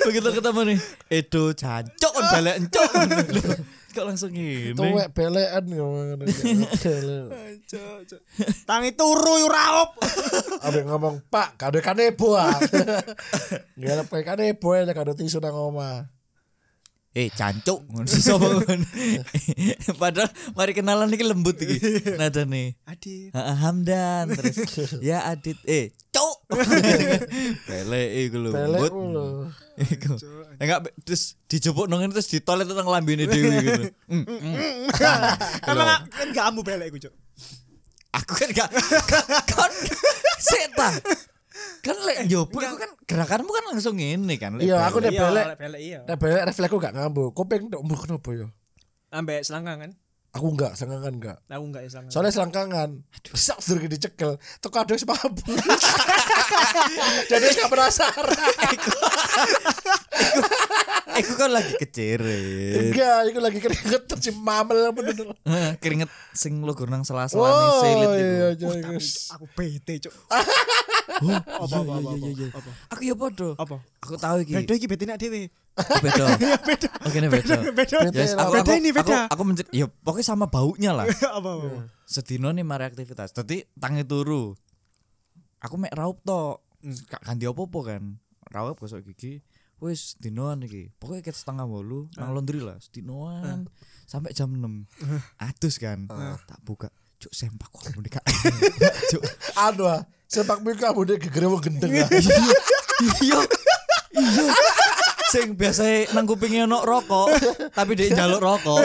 begitu 0.06 0.28
ketemu 0.30 0.60
nih 0.70 0.78
Edo 1.10 1.50
jancok 1.50 2.12
belek 2.32 2.54
encok 2.62 2.88
kok 3.94 4.04
langsung 4.10 4.34
gini 4.34 4.74
Tuwek 4.74 5.10
belekan. 5.14 5.64
Tangi 8.66 8.90
turu 8.98 9.34
yo 9.38 9.46
raup. 9.46 9.94
Abang 10.66 10.86
ngomong, 10.90 11.14
"Pak, 11.30 11.54
kado 11.54 11.78
kanebo." 11.78 12.34
ah." 12.34 12.58
Ngarep 13.78 14.06
kayak 14.10 14.26
kanebo 14.34 14.74
aja 14.74 14.90
kado 14.90 15.14
tisu 15.14 15.38
nang 15.38 15.54
omah. 15.54 16.10
eh 17.14 17.30
cancuk 17.30 17.86
padahal 20.02 20.26
mari 20.58 20.74
kenalan 20.74 21.14
iki 21.14 21.22
lembut 21.22 21.54
iki 21.62 21.78
nada 22.18 22.42
nih 22.42 22.74
Adit. 22.90 23.30
Ha, 23.30 23.54
Hamdan 23.54 24.34
terus 24.34 24.58
ya 24.98 25.22
Adit 25.22 25.54
eh 25.62 25.94
pele 27.68 28.00
iku 28.22 28.36
lho 28.38 28.50
lembut 28.52 28.92
mulu. 28.92 29.26
iku 29.76 30.14
enggak 30.56 30.78
be- 30.84 30.94
terus 31.02 31.40
dijupuk 31.44 31.86
nang 31.86 31.98
ngene 31.98 32.12
terus 32.12 32.28
ditolet 32.28 32.64
nang 32.64 32.84
lambene 32.84 33.24
dhewe 33.24 33.56
gitu 33.64 33.82
Mm, 34.06 34.24
mm. 34.24 34.54
Emang 35.68 35.86
gak- 35.88 36.04
kan 36.10 36.26
gak 36.30 36.46
ambu 36.46 36.60
belek 36.60 36.88
iku, 36.88 36.98
Cok. 37.02 37.14
aku 38.12 38.32
kan 38.36 38.48
gak 38.52 38.68
kan 39.44 39.72
seta 40.38 40.88
kan 41.80 41.96
lek 42.00 42.26
njupuk 42.26 42.60
iku 42.60 42.76
kan 42.76 42.90
gerakanmu 43.04 43.48
kan 43.48 43.64
langsung 43.70 43.96
ngene 43.96 44.34
kan 44.36 44.54
lek 44.54 44.66
Iya, 44.66 44.84
aku 44.84 44.98
nek 44.98 45.12
lek 45.12 45.56
belek 45.56 45.80
iya. 45.80 46.00
Nek 46.04 46.16
belek 46.16 46.42
refleksku 46.44 46.76
gak 46.76 46.92
ngambu. 46.92 47.30
Kuping 47.30 47.68
tok 47.68 47.80
mbok 47.80 48.04
kenapa 48.04 48.30
ya? 48.30 48.46
Ambek 49.10 49.42
selangkangan. 49.42 49.94
Aku 50.34 50.50
enggak, 50.50 50.74
selangkangan 50.74 51.14
enggak. 51.14 51.38
Aku 51.46 51.64
enggak 51.70 51.82
ya 51.86 51.90
selangkangan. 51.94 52.14
Soalnya 52.18 52.32
selangkangan. 52.34 52.90
Sak 53.38 53.58
suruh 53.62 53.86
dicekel. 53.86 54.34
Teko 54.58 54.82
wis 54.90 55.06
mabuk. 55.06 55.46
Jadi 57.30 57.44
gak 57.54 57.70
penasaran. 57.70 58.34
Iku 61.14 61.32
kan 61.38 61.50
lagi 61.54 61.78
kecirit 61.78 62.74
Enggak, 62.90 63.30
itu 63.30 63.38
lagi 63.38 63.58
keringet 63.62 64.02
si 64.18 64.30
mamel 64.34 64.90
bener. 64.90 65.38
Heeh, 65.46 65.70
keringet 65.78 66.10
sing 66.34 66.58
lo 66.66 66.74
nang 66.90 67.06
sela-selane 67.06 67.54
Oh, 67.54 67.78
selit 67.78 68.08
iya, 68.18 68.50
iku. 68.50 68.66
iya, 68.66 68.82
Tapi 68.82 68.98
aku 69.38 69.44
bete, 69.54 69.94
Cok. 70.02 70.14
Oh, 71.04 71.30
Apa 71.30 71.76
apa 71.84 71.92
apa. 72.00 72.10
iya, 72.16 72.30
iya, 72.30 72.30
iya. 72.32 72.48
Apa? 72.50 72.70
Aku 72.96 73.00
ya 73.04 73.14
podo. 73.14 73.48
Apa? 73.60 73.76
Aku 74.02 74.14
tahu 74.16 74.36
iki. 74.42 74.52
Beda 74.56 74.72
iki 74.74 74.86
bete 74.88 75.04
nak 75.04 75.18
dhewe. 75.20 75.52
Oh, 75.74 75.98
beda. 76.00 76.24
Iya 76.44 76.56
beda. 76.62 76.88
Oke, 77.02 77.16
ini 77.18 77.28
beda. 77.28 77.54
Beda. 77.74 77.96
Yes, 78.14 78.32
aku, 78.38 78.52
Beda 78.62 78.72
ini, 78.78 78.90
beda. 78.94 79.18
Aku, 79.30 79.42
aku 79.42 79.64
ya 79.74 79.86
pokoknya 79.90 80.26
sama 80.26 80.46
baunya 80.46 80.94
lah. 80.94 81.06
Apa 81.38 81.50
apa. 81.60 81.68
Sedino 82.06 82.48
nih 82.54 82.62
mari 82.62 82.86
aktivitas. 82.86 83.34
Tadi 83.34 83.66
tangi 83.76 84.06
turu. 84.06 84.54
Aku 85.60 85.74
mek 85.76 85.92
raup 85.92 86.22
to. 86.22 86.60
Gak 87.08 87.20
ganti 87.24 87.48
apa-apa 87.48 87.78
kan. 87.84 88.02
Raup 88.52 88.76
gosok 88.78 89.02
gigi. 89.02 89.40
Wis 89.82 90.14
dinoan 90.20 90.62
iki. 90.62 90.94
Pokoknya 90.96 91.26
ket 91.26 91.36
setengah 91.36 91.66
bolu 91.66 92.06
nang 92.14 92.32
laundry 92.32 92.62
lah. 92.62 92.78
Dinoan 92.92 93.66
sampai 94.06 94.30
jam 94.30 94.52
6. 94.52 94.62
Adus 95.42 95.76
kan. 95.82 96.06
Tak 96.46 96.60
buka. 96.62 96.88
Cuk 97.18 97.32
sempak 97.32 97.72
kok 97.72 97.88
muni 97.96 98.12
kak. 98.12 98.20
Cuk. 99.16 99.22
Aduh, 99.56 99.88
ah, 99.88 100.04
sepak 100.34 100.58
bola 100.58 100.74
kamu 100.74 101.00
deh 101.06 101.16
wong 101.46 101.62
gendeng. 101.62 101.90
ah. 102.02 102.08
Iya. 102.10 103.38
Iya. 104.14 104.44
Sing 105.30 105.58
biasa 105.58 106.14
nang 106.14 106.30
kupingnya 106.30 106.66
ono 106.70 106.86
rokok, 106.86 107.26
tapi 107.74 107.98
dia 107.98 108.14
njaluk 108.14 108.38
rokok. 108.38 108.78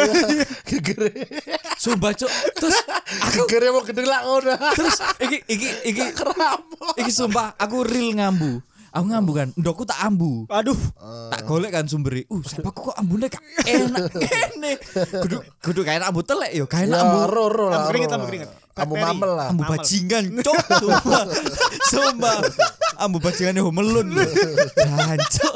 Gegere. 0.65 1.29
Sumpah 1.77 2.13
cuk. 2.13 2.31
Terus 2.57 2.77
aku 3.09 3.45
wong 3.49 3.85
gendeng 3.85 4.07
lah 4.09 4.25
ngono. 4.25 4.53
terus 4.73 4.97
iki 5.21 5.37
iki 5.45 5.67
iki 5.93 6.03
iki 6.97 7.11
sumpah 7.13 7.53
aku 7.57 7.85
real 7.85 8.17
ngambu. 8.17 8.61
Aku 8.89 9.05
ngambu 9.05 9.31
kan, 9.37 9.47
ndokku 9.53 9.85
tak 9.85 10.01
ambu. 10.01 10.49
Aduh. 10.49 10.73
Tak 11.29 11.45
golek 11.45 11.69
kan 11.69 11.85
sumberi. 11.85 12.25
Uh, 12.25 12.41
siapa 12.41 12.73
kok 12.73 12.97
ambune 12.97 13.29
gak 13.29 13.45
enak 13.69 14.09
kene. 14.25 14.81
Kudu 15.21 15.37
kudu 15.61 15.81
kayak 15.85 16.09
ambu 16.09 16.25
telek 16.25 16.57
yo, 16.57 16.65
kayak 16.65 16.89
Ya, 16.89 17.05
ambu 17.05 17.29
ro 17.29 17.45
ro 17.53 17.65
lah. 17.69 17.85
Ambu 17.85 17.93
keringet, 17.93 18.09
ro 18.09 18.15
ambu 18.17 18.27
keringet. 18.33 18.49
Ambu 18.79 18.95
mamel 18.95 19.31
lah. 19.35 19.47
ambu 19.51 19.63
bajingan 19.65 20.23
cuk. 20.39 20.55
Sumpah. 20.81 21.23
Sumpah. 21.89 22.37
ambu 22.99 23.17
bajingane 23.19 23.59
Home 23.59 23.79
Alone. 23.79 24.11
Jancuk. 24.75 25.55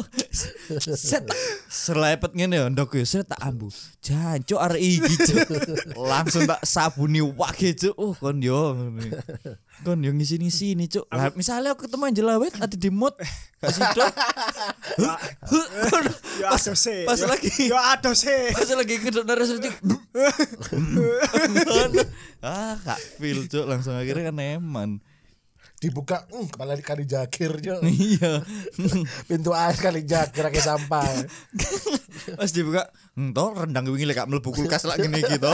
Set 0.96 1.27
tak 1.27 1.38
selepet 1.70 2.32
ngene 2.34 2.56
ya 2.58 2.65
ndok 2.72 2.96
yo 2.96 3.03
set 3.03 3.27
tak 3.27 3.38
ambu. 3.39 3.68
Jancuk 4.00 4.60
arek 4.60 4.82
iki 4.82 5.13
cuk. 5.20 5.48
Langsung 5.96 6.44
tak 6.46 6.63
sabuni 6.63 7.20
wage 7.20 7.75
cuk. 7.77 7.96
Oh 7.96 8.15
kon 8.15 8.39
yo. 8.39 8.74
Kon 9.84 10.00
yo 10.00 10.12
ngisi-ngisi 10.12 10.74
nih 10.74 10.88
cuk. 10.89 11.06
Lah 11.10 11.30
misalnya 11.36 11.75
aku 11.75 11.86
ketemu 11.86 12.03
Angela 12.08 12.36
White 12.39 12.58
ada 12.58 12.75
di 12.75 12.89
mood. 12.89 13.13
Yo 13.94 14.06
Pas- 16.44 16.68
aduh 16.68 16.75
sih. 16.84 17.08
pas 17.08 17.15
Yo- 17.15 17.27
lagi- 17.27 17.70
Yo 17.72 17.77
sih. 18.13 18.51
Pas 18.51 18.70
lagi 18.72 18.96
kedok 19.00 19.24
naras 19.24 19.51
cuk. 19.63 19.75
Ah, 22.44 22.76
kak 22.84 23.00
feel 23.18 23.48
cuk 23.48 23.66
langsung 23.66 23.96
akhirnya 23.96 24.30
kan 24.30 24.40
eman. 24.60 24.92
Dibuka, 25.84 26.24
hmm, 26.32 26.48
kepala 26.48 26.80
di 26.80 26.84
kali 26.84 27.04
jakir 27.04 27.60
jo. 27.60 27.76
Iya. 27.84 28.40
Pintu 29.28 29.52
air 29.52 29.76
kali 29.76 30.08
jakir 30.08 30.48
kayak 30.48 30.64
sampah. 30.64 31.04
Pas 32.40 32.52
dibuka, 32.56 32.88
entoh 33.20 33.52
rendang 33.52 33.84
wingi 33.92 34.08
lek 34.08 34.24
mlebu 34.24 34.48
kulkas 34.56 34.88
lak 34.88 35.04
ngene 35.04 35.20
iki 35.20 35.36
to. 35.44 35.52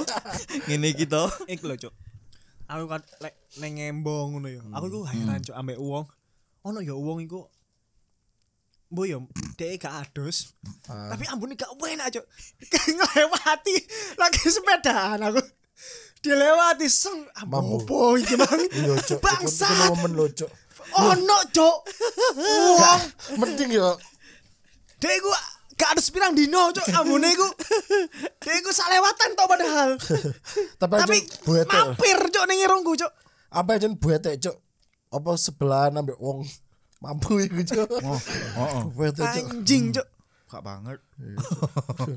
Ngene 0.69 0.88
iki 0.93 1.10
to. 1.10 1.25
Iku 1.50 1.65
lho, 1.65 1.81
Cuk. 1.81 1.93
Aku 2.69 2.86
kan 2.86 3.01
lek 3.25 3.41
neng 3.58 3.81
ngembong 3.81 4.38
ngono 4.38 4.48
ya. 4.53 4.62
Aku 4.77 4.86
iku 4.93 5.01
heran 5.10 5.41
Cuk 5.41 5.58
ambek 5.58 5.81
wong. 5.81 6.05
Ono 6.62 6.77
ya 6.86 6.93
wong 6.93 7.25
iku 7.25 7.50
Mbok 8.89 9.05
yo 9.05 9.17
dhek 9.53 9.86
gak 9.86 10.01
adus. 10.01 10.58
Tapi 10.86 11.25
ampun 11.29 11.53
gak 11.53 11.74
enak, 11.74 12.10
Cuk. 12.10 12.25
Ngelewati 12.98 13.75
lagi 14.17 14.41
sepedaan 14.50 15.25
aku. 15.29 15.41
Dilewati 16.19 16.88
seng 16.91 17.23
Mampu. 17.47 17.79
apa 17.88 17.97
iki 18.19 18.35
mang. 18.35 18.59
Iya 18.75 18.95
cok. 18.99 19.19
Bangsat. 19.23 19.71
Itu 19.71 19.83
momen 19.95 20.11
lo 20.13 20.27
cok. 20.27 20.51
Ono, 20.89 21.38
Cuk. 21.53 21.77
Wong 22.81 23.01
Penting 23.38 23.69
yo. 23.77 23.93
Dek 24.97 25.13
iku 25.15 25.29
gak 25.77 25.95
ada 25.95 26.01
pirang 26.01 26.33
dino, 26.33 26.73
Cuk. 26.73 26.81
Ambune 26.97 27.29
iku. 27.29 27.45
Dek 28.41 28.55
iku 28.57 28.69
salewatan 28.73 29.38
tok 29.38 29.47
padahal. 29.47 29.89
Tapi 30.81 30.93
Tapi 30.97 31.17
buete. 31.45 31.69
mampir, 31.71 32.17
Cuk 32.33 32.45
ning 32.49 32.59
irungku, 32.65 32.97
Cuk. 32.97 33.11
Apa 33.49 33.77
aja 33.77 33.88
buete 33.89 34.33
cok. 34.35 34.57
Apa 35.09 35.29
sebelahan 35.38 35.97
ambek 35.97 36.17
wong 36.17 36.41
mampu 36.99 37.38
iku 37.41 37.61
cok. 37.61 37.88
Oh, 38.09 38.19
oh, 38.57 38.79
Buete 38.89 39.21
cok. 39.21 39.45
Anjing. 39.55 39.93
Kak 40.49 40.65
banget. 40.65 40.97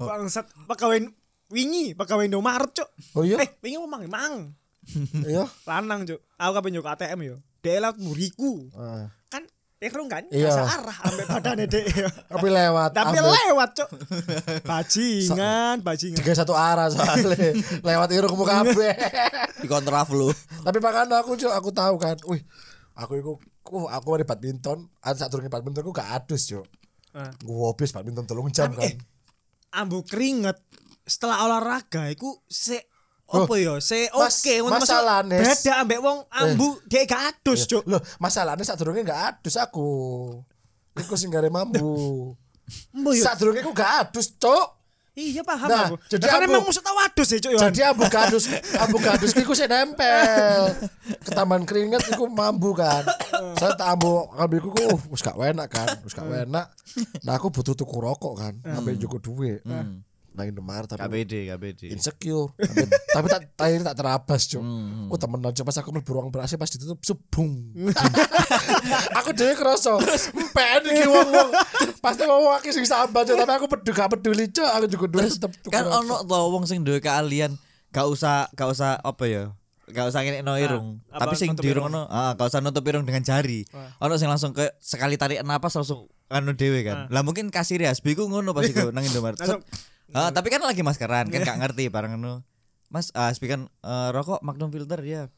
Bangsat 0.00 0.48
pegawai 0.64 1.12
wingi, 1.52 1.92
pegawai 1.92 2.24
Indomaret, 2.24 2.72
Cuk. 2.72 2.88
Oh 3.12 3.22
iya. 3.22 3.36
Eh, 3.38 3.48
wingi 3.60 3.76
mau 3.76 3.86
mang, 3.86 4.08
mang. 4.08 4.34
Iya. 5.28 5.44
Lanang, 5.62 6.02
Cuk. 6.02 6.20
Aku 6.34 6.52
kapan 6.52 6.70
nyok 6.72 6.88
ATM 6.90 7.20
yo. 7.22 7.36
Dek 7.60 7.78
lewat 7.78 7.96
muriku. 7.96 8.66
Ah. 8.72 9.12
Kan 9.28 9.44
Ekrung 9.78 10.06
kan, 10.06 10.22
Iya. 10.30 10.46
gak 10.48 10.78
arah 10.78 10.98
ambek 11.04 11.26
badane 11.28 11.64
dek. 11.66 11.84
Tapi 12.32 12.48
lewat. 12.48 12.90
Tapi 12.92 13.18
ambek- 13.18 13.34
lewat, 13.50 13.70
Cuk. 13.74 13.90
Bajingan, 14.70 15.76
bajingan. 15.80 16.18
Tiga 16.18 16.32
satu 16.34 16.54
arah 16.54 16.86
soalnya 16.86 17.50
lewat 17.82 18.08
irungmu 18.10 18.42
kabeh. 18.42 18.94
Di 19.58 19.66
kontraflow. 19.66 20.30
Tapi 20.62 20.78
makanya 20.78 21.18
aku 21.18 21.34
cok 21.34 21.52
aku 21.52 21.70
tahu 21.70 21.94
kan. 21.98 22.14
Wih, 22.24 22.42
aku 22.94 23.12
iku 23.16 23.32
uh, 23.68 23.90
aku 23.90 24.08
ada 24.14 24.24
badminton, 24.24 24.86
ada 24.98 25.16
saat 25.16 25.30
turun 25.30 25.46
badminton 25.46 25.82
aku 25.82 25.92
gak 25.92 26.10
adus 26.14 26.46
cok. 26.46 26.66
Ah. 27.12 27.34
Gue 27.38 27.66
habis 27.66 27.90
badminton 27.90 28.24
telung 28.24 28.48
jam 28.48 28.70
kan. 28.70 28.86
eh, 28.86 28.94
ambu 29.72 30.00
keringet 30.02 30.56
setelah 31.02 31.42
olahraga 31.42 32.08
iku 32.08 32.30
se 32.44 32.78
Loh, 33.24 33.42
apa 33.42 33.54
ya 33.56 33.80
se 33.80 34.12
mas- 34.12 34.38
oke 34.38 34.54
ngono 34.60 34.72
maksud- 34.74 34.92
masalahnya- 34.92 35.40
beda 35.40 35.72
ambek 35.78 35.98
wong 36.00 36.18
ambu 36.28 36.68
dia 36.84 37.02
gak 37.02 37.22
adus 37.32 37.64
cuk 37.64 37.80
Loh, 37.86 37.96
masalahnya 38.18 38.60
saat 38.60 38.76
turunnya 38.76 39.00
gak 39.02 39.20
adus 39.34 39.56
aku. 39.56 39.88
Iku 40.94 41.14
sing 41.14 41.28
gare 41.28 41.48
mambu. 41.48 42.36
Yo 42.94 43.12
Saat 43.18 43.36
turunnya 43.36 43.60
aku 43.60 43.72
gak 43.72 43.92
adus 44.04 44.36
cok. 44.36 44.84
iya 45.12 45.40
paham 45.40 45.64
Nah, 45.66 45.84
aku 45.86 45.96
jadi 46.10 46.24
ambu- 46.26 46.44
emang 46.50 46.64
mesti 46.66 46.80
tahu 46.82 46.98
adus 46.98 47.28
ya 47.30 47.38
cuk 47.38 47.50
yo 47.50 47.58
Jadi 47.62 47.80
abu 47.82 48.02
gadus, 48.06 48.44
abu 48.78 48.96
gadus 48.98 49.32
iku 49.34 49.52
saya 49.52 49.68
nempel. 49.70 50.60
Ketaman 51.22 51.62
keringet 51.62 52.04
iku 52.06 52.24
mambu 52.26 52.72
kan. 52.74 53.00
Saya 53.56 53.72
tak 53.72 53.88
ambu 53.90 54.28
ambil 54.30 54.56
iku 54.58 54.68
uh, 54.74 55.00
wis 55.08 55.20
gak 55.20 55.36
enak 55.36 55.68
kan, 55.68 55.88
wis 56.00 56.12
gak 56.12 56.28
enak. 56.28 56.68
Nah 57.22 57.32
aku 57.32 57.48
butuh 57.50 57.72
tuku 57.72 57.92
rokok 57.94 58.34
kan, 58.36 58.54
sampai 58.62 58.96
cukup 58.98 59.20
duit. 59.22 59.60
Nah 60.32 60.48
Indomaret 60.48 60.88
tapi 60.88 61.00
KBD, 61.04 61.52
KBD. 61.52 61.80
insecure 61.92 62.56
tapi, 62.56 62.88
tapi 63.20 63.26
tak 63.28 63.40
tapi 63.52 63.84
tak 63.84 63.96
terabas 64.00 64.48
cuk 64.48 64.64
oh 65.12 65.18
temen 65.20 65.44
aja 65.44 65.60
pas 65.60 65.76
aku 65.76 65.92
mlebu 65.92 66.08
ruang 66.08 66.28
berasi 66.32 66.56
pas 66.56 66.72
ditutup 66.72 66.96
sebung 67.04 67.52
aku 69.20 69.30
dhewe 69.36 69.52
kerasa 69.52 70.00
empen 70.32 70.80
iki 70.88 71.04
wong-wong 71.04 71.48
pasti 72.00 72.24
wong 72.24 72.48
akeh 72.56 72.72
sing 72.72 72.88
sambat 72.88 73.28
Cuk. 73.28 73.36
tapi 73.36 73.52
aku 73.52 73.66
peduli 73.68 73.92
gak 73.92 74.08
peduli 74.08 74.44
cuk 74.48 74.70
aku 74.72 74.86
juga 74.88 75.06
duit 75.12 75.28
tetep 75.28 75.52
tuku 75.60 75.72
Kan 75.72 75.84
ono 75.84 76.24
to 76.24 76.38
wong 76.48 76.64
sing 76.64 76.80
duwe 76.80 76.98
keahlian 76.98 77.54
gak 77.92 78.08
usah 78.08 78.48
gak 78.56 78.72
usah 78.72 78.96
apa 79.04 79.24
ya? 79.28 79.44
Gak 79.92 80.08
usah 80.08 80.24
ngene 80.24 80.40
no 80.40 80.56
irung. 80.56 81.04
apa 81.12 81.28
Tapi 81.28 81.34
sing 81.36 81.52
dirung 81.52 81.92
irung? 81.92 82.08
ono, 82.08 82.08
ah 82.08 82.32
gak 82.32 82.48
usah 82.48 82.64
nutup 82.64 82.80
irung 82.88 83.04
dengan 83.04 83.20
jari. 83.20 83.68
Ono 84.00 84.16
sing 84.16 84.32
langsung 84.32 84.56
kayak 84.56 84.80
sekali 84.80 85.20
tarik 85.20 85.44
napas 85.44 85.76
langsung 85.76 86.08
anu 86.32 86.56
dhewe 86.56 86.80
kan. 86.80 87.12
Lah 87.12 87.20
mungkin 87.20 87.52
kasir 87.52 87.84
ya, 87.84 87.92
ku 87.92 88.24
ngono 88.24 88.56
pas 88.56 88.64
iku 88.64 88.88
nang 88.88 89.04
Indomaret. 89.04 89.36
Ah, 90.12 90.30
tapi 90.30 90.52
kan 90.52 90.60
lagi 90.60 90.84
maskeran, 90.84 91.28
kan 91.32 91.40
gak 91.40 91.58
ngerti 91.60 91.88
bareng 91.88 92.20
anu. 92.20 92.44
Mas, 92.92 93.08
ah 93.16 93.32
Asbi 93.32 93.48
kan 93.48 93.68
eh, 93.68 94.08
rokok 94.12 94.44
Magnum 94.44 94.68
filter 94.68 95.00
ya. 95.00 95.32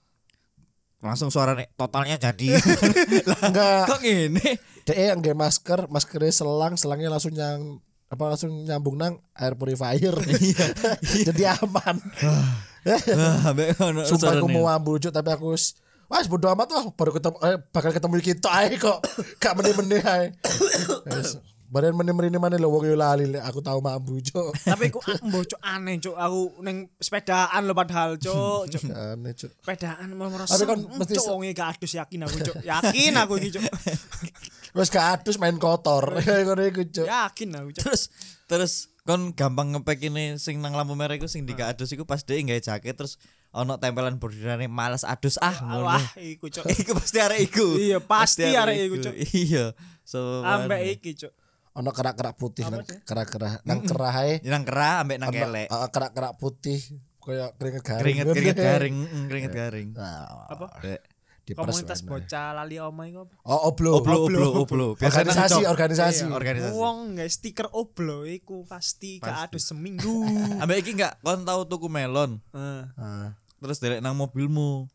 Langsung 0.99 1.31
suaranya 1.31 1.69
totalnya 1.79 2.19
jadi. 2.19 2.59
enggak 3.45 3.87
Kok 3.87 4.01
gini? 4.03 4.49
DE 4.85 5.05
yang 5.15 5.21
nggak 5.21 5.37
masker 5.37 5.81
maskernya 5.89 6.33
selang 6.33 6.77
selangnya 6.77 7.09
langsung 7.09 7.33
yang 7.33 7.81
apa 8.13 8.37
langsung 8.37 8.53
nyambung 8.69 9.01
nang 9.01 9.17
air 9.33 9.57
purifier 9.57 10.13
jadi 11.33 11.57
aman 11.57 11.97
ono 13.81 14.05
Sumpah 14.05 14.37
aku 14.37 14.47
mau 14.53 14.69
ambil 14.69 15.01
Cuk, 15.01 15.13
tapi 15.13 15.33
aku 15.33 15.57
Wah, 16.05 16.21
bodo 16.29 16.53
amat 16.53 16.69
lah, 16.69 16.85
baru 16.93 17.17
ketemu 17.17 17.37
eh, 17.49 17.57
bakal 17.73 17.91
ketemu 17.97 18.15
kita 18.21 18.49
ae 18.53 18.77
kok. 18.77 19.01
Gak 19.43 19.57
meneh-meneh 19.57 20.05
ae. 20.05 20.27
Badan 21.75 21.99
meneh-meneh 21.99 22.39
mana 22.39 22.55
lo 22.55 22.71
wong 22.71 22.87
yo 22.87 22.95
lali 22.95 23.27
aku 23.35 23.59
tahu 23.59 23.83
mambu 23.83 24.23
cuk. 24.23 24.55
tapi 24.63 24.95
aku 24.95 25.03
ambo 25.19 25.43
cuk 25.43 25.59
aneh 25.59 25.99
cuk 25.99 26.15
aku 26.15 26.63
neng 26.63 26.87
sepedaan 27.03 27.67
lo 27.67 27.75
padahal 27.75 28.15
cuk 28.15 28.71
cuk 28.71 28.83
Aneh 29.11 29.35
cuk. 29.35 29.51
sepedaan 29.59 30.15
mau 30.15 30.31
Tapi 30.31 30.65
kan 30.65 30.79
mesti 30.79 31.19
cuk 31.19 31.25
se- 31.27 31.31
wonge 31.35 31.51
gak 31.51 31.75
adus 31.75 31.99
yakin 31.99 32.23
aku 32.23 32.39
cuk 32.41 32.57
yakin 32.71 33.13
aku 33.19 33.33
iki 33.43 33.59
cuk 33.59 33.67
Wes 34.71 34.87
gak 34.87 35.19
adus 35.19 35.35
main 35.39 35.59
kotor. 35.59 36.15
Ngono 36.23 36.63
iku 36.63 36.87
cuk. 36.87 37.07
yakin 37.11 37.49
aku 37.59 37.69
cuk 37.75 37.83
terus 37.91 38.03
terus 38.47 38.73
kon 39.03 39.35
gampang 39.35 39.75
ngepek 39.75 40.09
ini 40.09 40.39
sing 40.39 40.63
nang 40.63 40.79
lampu 40.79 40.95
merah 40.95 41.19
iku 41.19 41.27
sing 41.27 41.43
diga 41.43 41.69
adus 41.69 41.91
iku 41.91 42.07
pas 42.07 42.23
dia 42.23 42.39
nggawe 42.39 42.63
jaket 42.63 42.95
terus 42.95 43.19
ono 43.51 43.77
tempelan 43.77 44.17
bordilane 44.17 44.71
malas 44.71 45.03
adus 45.03 45.43
ah 45.43 45.59
ngono. 45.59 45.91
wah 45.91 46.07
iku 46.23 46.47
cuk 46.47 46.71
iku 46.71 46.95
pasti 46.95 47.19
arek 47.19 47.41
iku. 47.51 47.67
Iya, 47.75 47.99
pasti 47.99 48.47
arek 48.47 48.79
iku, 48.79 48.97
Cuk. 49.03 49.15
Iya. 49.35 49.65
So 50.07 50.41
ambek 50.41 51.03
iki 51.03 51.19
cuk 51.19 51.35
Ono 51.75 51.91
kerak-kerak 51.91 52.35
putih 52.35 52.63
nang 52.65 52.83
kerak-kerak 52.83 53.63
nang 53.63 53.83
kerah 53.83 54.15
ae. 54.23 54.39
nang 54.43 54.63
kerah 54.63 55.03
ambek 55.03 55.19
nang 55.19 55.31
kelek. 55.31 55.67
uh, 55.69 55.91
kerak-kerak 55.91 56.39
putih 56.39 56.79
kayak 57.19 57.51
keringet 57.57 57.83
garing. 57.83 58.01
Keringet 58.01 58.27
keringet 58.29 58.59
garing, 58.69 58.97
keringet 59.27 59.53
garing. 59.53 59.89
Nah, 59.93 60.47
apa 60.47 60.67
diperes 61.45 61.77
komunitas 61.77 62.01
bocah 62.01 62.57
lali 62.57 62.79
omah 62.79 63.05
iku 63.05 63.21
apa 63.23 63.35
Oh, 63.43 63.69
oblo. 63.69 63.91
Oblo 63.99 64.17
oblo 64.25 64.49
oblo. 64.57 64.87
Organisasi, 65.03 65.67
organisasi. 65.67 66.25
Iya, 66.25 66.33
organisasi. 66.33 66.73
Wong 66.73 66.97
nggak 67.13 67.29
stiker 67.29 67.69
oblo 67.69 68.25
iku 68.25 68.65
pasti 68.65 69.19
gak 69.19 69.51
adus 69.51 69.69
seminggu. 69.69 70.25
Ambek 70.63 70.81
iki 70.81 70.95
enggak 70.95 71.21
kon 71.21 71.43
tau 71.43 71.67
tuku 71.67 71.85
melon, 71.87 72.41
Heeh. 72.55 73.27
Terus 73.59 73.77
delek 73.77 74.01
nang 74.01 74.15
mobilmu. 74.15 74.89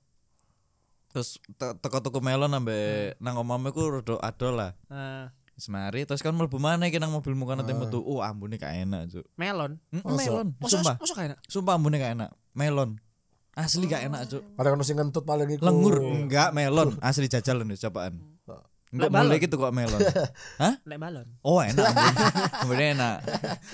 Terus 1.09 1.37
te- 1.51 1.75
teko 1.75 1.99
tuku 1.99 2.17
melon 2.17 2.49
ambek 2.49 3.17
nang 3.17 3.35
omahmu 3.35 3.69
iku 3.69 3.81
rada 3.91 4.15
adol 4.19 4.53
lah. 4.55 4.71
Heeh. 4.87 5.25
Semari 5.59 6.07
terus 6.07 6.23
kan 6.23 6.31
mlebu 6.31 6.55
maneh 6.57 6.87
iki 6.87 6.97
nang 6.97 7.11
mobilmu 7.11 7.43
kan 7.43 7.61
temu 7.61 7.85
tuh. 7.85 7.99
Oh, 7.99 8.23
ambune 8.23 8.55
gak 8.55 8.71
enak, 8.73 9.11
Cuk. 9.11 9.25
melon. 9.35 9.75
Mm, 9.91 10.01
Masa? 10.01 10.17
melon. 10.17 10.47
Sumpah. 10.63 10.95
masa 10.97 11.13
gak 11.13 11.27
enak? 11.29 11.39
Sumpah 11.45 11.73
ambune 11.75 11.95
gak 11.99 12.13
enak. 12.15 12.31
Melon. 12.55 12.95
Asli 13.53 13.85
gak 13.85 14.07
enak, 14.07 14.21
Cuk. 14.25 14.41
Padahal 14.55 14.79
ono 14.79 14.83
sing 14.83 14.95
ngentut 14.95 15.27
paling 15.27 15.51
iku. 15.51 15.67
Lengur 15.67 15.99
enggak 15.99 16.55
melon, 16.55 16.95
asli 17.03 17.27
jajal 17.27 17.59
nih 17.61 17.75
cobaan. 17.77 18.23
Enggak 18.89 19.05
Lek 19.05 19.13
balon. 19.13 19.29
boleh 19.29 19.37
gitu 19.37 19.55
kok 19.61 19.69
melon. 19.69 20.01
Hah? 20.63 20.73
Nek 20.81 20.97
balon. 20.97 21.27
Oh 21.45 21.61
enak. 21.61 21.85
Ambune 22.63 22.85
enak. 22.97 23.17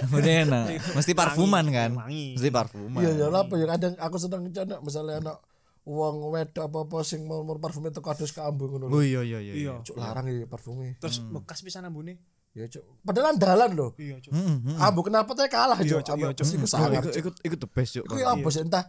Ambune 0.03 0.31
enak. 0.43 0.65
Mesti 0.91 1.11
parfuman 1.15 1.65
kan? 1.71 1.91
Mesti 2.11 2.51
parfuman. 2.51 2.99
Iya 2.99 3.23
ya 3.23 3.27
apa 3.31 3.53
ya 3.55 3.65
kadang 3.69 3.93
aku 3.95 4.17
seneng 4.19 4.51
cana 4.51 4.75
misalnya 4.83 5.23
anak 5.23 5.37
uang 5.85 6.15
wedok 6.31 6.65
apa-apa 6.65 7.01
sing 7.01 7.23
mau 7.23 7.41
mau 7.41 7.55
parfumnya 7.55 7.89
teko 7.89 8.09
adus 8.09 8.29
ke 8.29 8.41
ambu 8.41 8.65
ngono. 8.67 8.89
Oh 8.89 8.99
iya 8.99 9.21
iya 9.21 9.37
iya. 9.39 9.53
Iya. 9.55 9.73
Cuk 9.81 9.95
larang 9.95 10.25
iki 10.25 10.45
parfumnya. 10.45 10.97
Terus 10.97 11.21
bekas 11.21 11.61
pisan 11.61 11.85
ambune. 11.85 12.17
Ya 12.51 12.65
cuk. 12.65 12.81
Padahal 13.01 13.33
andalan 13.33 13.71
loh. 13.71 13.91
Iya, 13.95 14.17
Cuk. 14.17 14.31
Heeh. 14.31 14.77
Ambu 14.79 15.01
kenapa 15.03 15.31
teh 15.31 15.45
kalah 15.45 15.77
Iya, 15.77 15.99
Cuk? 15.99 16.01
Cuk, 16.01 16.15
iya, 16.15 16.25
Ambu 16.25 16.35
Cuk. 16.35 16.45
iku 16.47 16.57
Ikut 16.57 16.69
sangat. 16.69 17.03
ikut 17.11 17.35
ikut 17.39 17.59
the 17.59 17.69
best. 17.69 17.91
Iku 17.97 18.15
ya 18.15 18.31
apa 18.31 18.47
sih 18.49 18.61
entah 18.61 18.85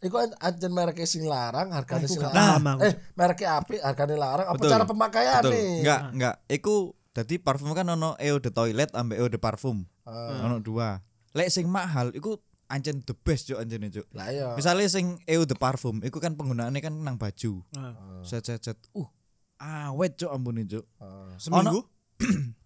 Iku 0.00 0.16
an- 0.16 0.32
ancen 0.40 0.72
merek 0.72 0.96
sing 1.04 1.22
larang, 1.22 1.68
hargane 1.70 2.08
Aku 2.08 2.16
sing 2.16 2.24
larang. 2.24 2.64
aku. 2.64 2.80
Eh, 2.82 2.94
merek 3.12 3.44
apik, 3.44 3.78
hargane 3.78 4.16
larang. 4.16 4.48
Apa 4.48 4.56
Betul. 4.56 4.72
cara 4.72 4.84
pemakaian 4.88 5.44
Betul. 5.44 5.52
nih? 5.52 5.68
Enggak, 5.78 6.00
enggak. 6.10 6.34
Iku 6.48 6.74
dadi 7.12 7.36
parfum 7.36 7.70
kan 7.70 7.84
ono 7.84 8.16
EO 8.16 8.40
de 8.40 8.48
toilet 8.48 8.88
ambek 8.90 9.20
EO 9.20 9.28
de 9.28 9.36
parfum. 9.36 9.84
Ah, 10.02 10.40
Ono 10.42 10.56
dua. 10.58 11.04
Lek 11.30 11.52
sing 11.52 11.68
mahal 11.68 12.10
iku 12.10 12.40
ancen 12.70 13.02
the 13.02 13.12
best 13.12 13.50
cuk 13.50 13.58
ancen 13.58 13.82
cuk. 13.90 14.06
Lah 14.14 14.30
iya. 14.30 14.54
Misalnya 14.54 14.86
sing 14.86 15.18
EO 15.26 15.42
de 15.42 15.58
parfum 15.58 15.98
iku 16.06 16.22
kan 16.22 16.38
penggunaannya 16.38 16.80
kan 16.80 16.94
nang 16.94 17.18
baju. 17.18 17.66
Ah. 17.74 18.22
Set 18.22 18.46
set 18.46 18.62
set. 18.62 18.78
Uh, 18.94 19.10
awet 19.58 20.14
cuk 20.14 20.30
ampun 20.30 20.62
cuk. 20.64 20.86
Ah. 21.02 21.34
Seminggu. 21.36 21.82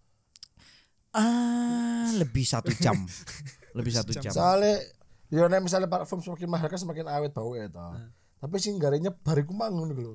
Ah, 1.14 2.10
lebih 2.18 2.42
satu 2.42 2.74
jam. 2.74 2.98
lebih 3.78 3.94
satu 3.94 4.10
jam. 4.18 4.34
Soalnya 4.34 4.82
yo 5.30 5.46
nek 5.46 5.62
misalnya 5.62 5.86
parfum 5.86 6.18
semakin 6.18 6.50
mahal 6.50 6.66
kan 6.66 6.74
semakin 6.74 7.06
awet 7.06 7.30
bau 7.30 7.54
ya 7.54 7.70
toh. 7.70 7.94
Tapi 8.42 8.58
sing 8.58 8.82
garenya 8.82 9.14
bariku 9.14 9.54
mangun 9.54 9.94
iku 9.94 10.10
lho. 10.10 10.14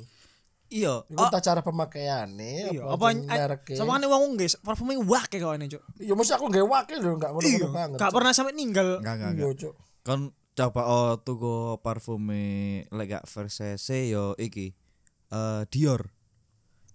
Iya. 0.69 1.01
Iku 1.03 1.17
Oh, 1.17 1.29
tak 1.29 1.41
cara 1.41 1.59
pemakaiane 1.59 2.69
Iya, 2.69 2.81
apa 2.83 2.93
apa 2.93 3.05
jen 3.11 3.25
mereke. 3.25 3.73
sama 3.73 3.97
kan 3.97 4.05
wong 4.05 4.33
guys, 4.35 4.53
parfumnya 4.55 4.97
wake 4.99 5.35
kok 5.35 5.51
ini, 5.51 5.65
Cuk. 5.67 5.81
Iya 5.97 6.13
mesti 6.13 6.31
aku 6.31 6.45
nggawe 6.45 6.67
wakil 6.67 6.97
lho 6.99 7.11
enggak 7.11 7.31
ngono-ngono 7.31 7.57
Iya, 7.59 7.69
banget. 7.69 7.97
gak 7.97 8.11
pernah 8.11 8.31
sampai 8.31 8.53
ninggal. 8.53 8.87
enggak 8.97 9.13
enggak 9.15 9.31
Iya, 9.31 9.45
enggak. 9.45 9.57
Cuk. 9.59 9.73
Kon 10.01 10.21
coba 10.51 10.81
oh 10.85 11.11
tuku 11.17 11.53
parfume 11.79 12.43
lek 12.87 13.07
gak 13.09 13.25
Versace 13.25 13.97
yo 14.05 14.33
iki. 14.35 14.77
Eh 15.27 15.61
Dior. 15.67 16.01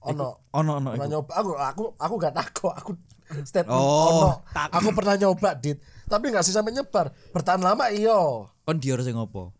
Ono 0.02 0.44
Ono 0.52 0.70
ono 0.76 0.88
pernah 0.90 1.08
nyoba 1.10 1.32
aku 1.32 1.50
aku 1.54 1.84
aku 1.96 2.14
gak 2.16 2.34
takut 2.34 2.70
aku 2.70 2.92
statement 3.40 3.72
Oh. 3.72 4.06
ono 4.06 4.28
aku 4.52 4.88
pernah 4.92 5.16
nyoba 5.16 5.56
dit 5.56 5.80
tapi 6.04 6.28
nggak 6.28 6.44
sih 6.44 6.52
sampai 6.52 6.70
nyebar 6.70 7.08
bertahan 7.30 7.56
lama 7.58 7.88
iyo 7.88 8.44
Kon 8.62 8.76
Dior 8.76 9.00
sing 9.00 9.16
opo? 9.16 9.56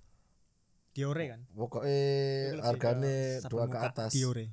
Diore 0.95 1.25
kan. 1.29 1.41
pokoknya 1.51 1.99
harganya 2.63 3.17
dua 3.45 3.65
ke 3.67 3.79
atas 3.79 4.11
Diore. 4.11 4.47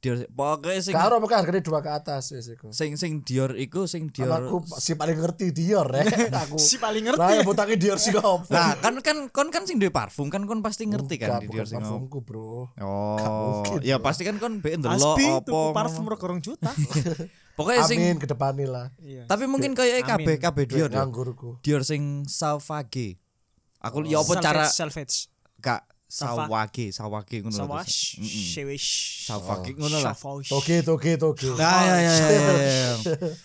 Dior 0.00 0.24
pokoknya 0.26 0.80
sing 0.80 0.94
karo 0.94 1.18
pokoknya 1.18 1.38
harganya 1.38 1.60
dua 1.60 1.80
ke 1.80 1.90
atas 1.92 2.32
wis 2.32 2.48
iku 2.48 2.70
sing 2.70 2.96
sing 2.96 3.20
Dior 3.20 3.52
iku 3.52 3.84
sing 3.84 4.08
Karena 4.08 4.40
Dior 4.40 4.48
aku 4.48 4.56
si 4.72 4.94
paling 4.94 5.12
ngerti 5.14 5.46
Dior 5.50 5.84
ya 5.90 6.08
aku 6.40 6.56
Si 6.70 6.78
paling 6.78 7.04
lah 7.04 7.12
ngerti. 7.12 7.36
yang 7.36 7.44
butangnya 7.44 7.76
Dior 7.76 7.98
sih 7.98 8.10
kok 8.10 8.48
Nah, 8.48 8.78
kan 8.78 8.96
kan 8.98 9.28
kon 9.28 9.50
kan 9.50 9.62
sing 9.64 9.76
duwe 9.76 9.90
parfum 9.90 10.26
kan 10.28 10.40
kon 10.42 10.62
pasti 10.62 10.86
ngerti 10.86 11.18
kan 11.18 11.36
di 11.38 11.48
Dior 11.48 11.66
sing 11.66 11.76
opo. 11.76 11.84
parfumku 11.84 12.18
bro 12.22 12.72
Oh, 12.80 13.60
mungkin, 13.60 13.84
ya 13.84 13.98
bro. 13.98 14.08
pasti 14.08 14.24
kan 14.24 14.38
kon 14.38 14.64
mbek 14.64 14.80
ndelok 14.80 15.16
tuku 15.44 15.60
parfum 15.70 16.04
rong 16.06 16.40
juta. 16.40 16.72
Pokoknya 17.60 17.84
sing 17.84 18.00
amin 18.00 18.16
ke 18.16 18.24
depannya 18.24 18.64
lah 18.64 18.86
Iya. 18.96 19.28
tapi 19.28 19.44
mungkin 19.44 19.76
kayak 19.76 20.00
kabeh 20.00 20.32
Amin. 20.32 20.40
kabeh 20.40 20.64
Dior. 20.64 20.88
ya. 20.88 21.04
Dior 21.60 21.82
sing 21.84 22.24
Sauvage. 22.24 23.20
Aku 23.80 24.00
ya 24.02 24.16
apa 24.16 24.32
cara 24.38 24.64
Salvage. 24.64 25.29
Gak 25.60 25.84
Sawage, 26.10 26.90
Sawage 26.90 27.38
ngono 27.38 27.54
lho. 27.54 27.70
Sawash. 27.70 28.18
Shewish. 28.18 28.88
Sauvage 29.30 29.78
ngono 29.78 30.02
lah. 30.02 30.10
Sawash. 30.10 30.50
toge 30.50 30.82
toge 30.82 31.14
toge 31.14 31.54
Nah, 31.54 31.86
ya 31.86 31.96
ya 32.02 32.12
ya. 32.18 32.26
ya, 32.34 32.52
ya. 32.58 32.92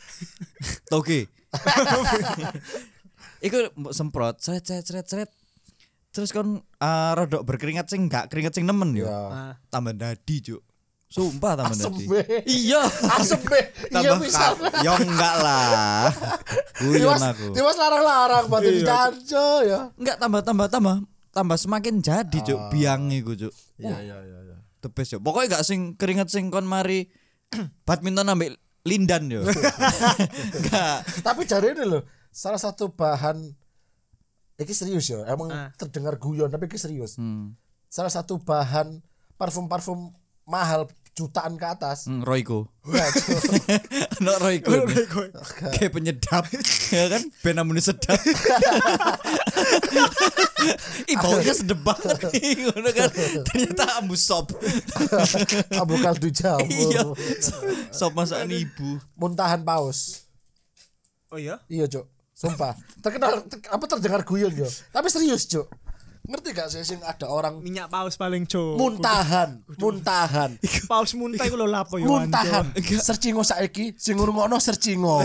Toge. 0.91 1.29
Iku 3.45 3.69
mbok 3.77 3.93
semprot, 3.93 4.41
seret 4.41 4.65
seret 4.65 4.81
seret 4.81 5.05
seret. 5.05 5.29
Terus 6.09 6.33
kon 6.33 6.57
eh, 6.57 7.11
rodok 7.13 7.45
berkeringat 7.45 7.85
sing 7.85 8.09
gak 8.09 8.33
keringat 8.33 8.57
sing 8.57 8.65
nemen 8.65 8.97
yo. 8.97 9.05
ya 9.05 9.19
Ah. 9.29 9.53
Tambah 9.69 9.93
dadi, 9.93 10.41
Cuk. 10.41 10.61
Sumpah 11.05 11.53
tambah 11.53 11.77
dadi. 11.77 12.05
Iya. 12.49 12.81
asem 13.13 13.39
be 13.45 13.61
iya 13.93 14.17
bisa 14.17 14.57
Ya 14.81 14.97
enggak 14.97 15.35
lah. 15.37 16.09
Guyon 16.81 17.21
aku. 17.21 17.53
tiwas 17.53 17.77
larang-larang 17.77 18.49
batu 18.49 18.73
di 18.73 18.81
janjo 18.81 19.47
ya. 19.61 19.93
Enggak 20.01 20.17
tambah 20.17 20.41
tambah 20.41 20.65
tambah 20.65 20.97
tambah 21.35 21.59
semakin 21.59 21.99
jadi, 21.99 22.39
Cuk. 22.39 22.71
Biang 22.71 23.11
iku, 23.11 23.35
Cuk. 23.35 23.51
Iya 23.75 23.99
iya 23.99 24.17
iya 24.23 24.39
iya. 24.41 24.57
The 24.79 24.87
best, 24.87 25.11
Cuk. 25.11 25.21
Pokoknya 25.21 25.59
gak 25.59 25.67
sing 25.67 25.93
keringat 25.93 26.31
sing 26.31 26.47
kon 26.47 26.63
mari 26.63 27.11
badminton 27.87 28.31
ambek 28.31 28.55
lindan 28.87 29.27
yo. 29.27 29.43
Enggak. 30.57 31.03
Tapi 31.19 31.41
jari 31.43 31.75
ini 31.75 31.83
loh, 31.83 32.01
salah 32.31 32.61
satu 32.61 32.89
bahan 32.89 33.43
iki 34.55 34.71
serius 34.71 35.11
ya, 35.11 35.27
emang 35.27 35.51
Ah. 35.51 35.69
terdengar 35.75 36.15
guyon 36.15 36.47
tapi 36.47 36.71
iki 36.71 36.79
serius. 36.79 37.19
Hmm. 37.19 37.59
Salah 37.91 38.07
satu 38.07 38.39
bahan 38.39 39.03
parfum-parfum 39.35 40.15
mahal 40.47 40.87
jutaan 41.15 41.55
ke 41.55 41.63
atas. 41.65 42.05
Hmm, 42.05 42.21
Royco. 42.21 42.67
Enggak, 42.83 43.07
Cuk. 43.15 43.41
No 44.19 44.35
Royco. 44.35 44.71
Kayak 45.73 45.91
penyedap 45.91 46.43
ya 46.93 47.07
kan 47.07 47.23
ben 47.39 47.55
amune 47.55 47.79
sedap. 47.79 48.19
Ih 51.05 51.15
baunya 51.15 51.53
sedep 51.53 51.79
banget 51.79 52.19
ngono 52.61 52.89
kan. 52.91 53.09
Ternyata 53.45 53.83
ambu 53.97 54.15
sop. 54.15 54.51
Abu 55.73 55.95
kaldu 55.97 56.27
Iya. 56.27 56.59
jamur. 56.59 57.15
Sop 57.91 58.11
masakan 58.11 58.51
ibu. 58.51 58.99
Muntahan 59.15 59.63
paus. 59.63 60.27
Oh 61.31 61.39
iya. 61.39 61.63
Iya, 61.67 61.87
Cuk. 61.87 62.05
Sumpah. 62.35 62.75
Terkenal 62.99 63.47
ter- 63.47 63.63
apa 63.65 63.85
terdengar 63.87 64.21
guyon 64.21 64.51
yo. 64.51 64.67
Tapi 64.91 65.07
serius, 65.07 65.47
Cuk. 65.47 65.71
Ngerti 66.25 66.49
gak 66.51 66.67
sih 66.67 66.81
sing 66.81 66.99
ada 66.99 67.25
orang 67.25 67.59
Minyak 67.59 67.87
paus 67.87 68.15
paling 68.15 68.43
cuk. 68.43 68.75
muntahan, 68.75 69.61
muntahan. 69.75 70.57
Paus 70.85 71.13
muntah 71.13 71.43
iku 71.43 71.55
lho 71.55 71.65
lapo 71.65 71.95
yo. 71.95 72.09
muntahan 72.11 72.69
searchingo 72.97 73.41
saiki 73.41 73.93
sing 73.93 74.15
ngrungokno 74.15 74.57
searchingo 74.57 75.21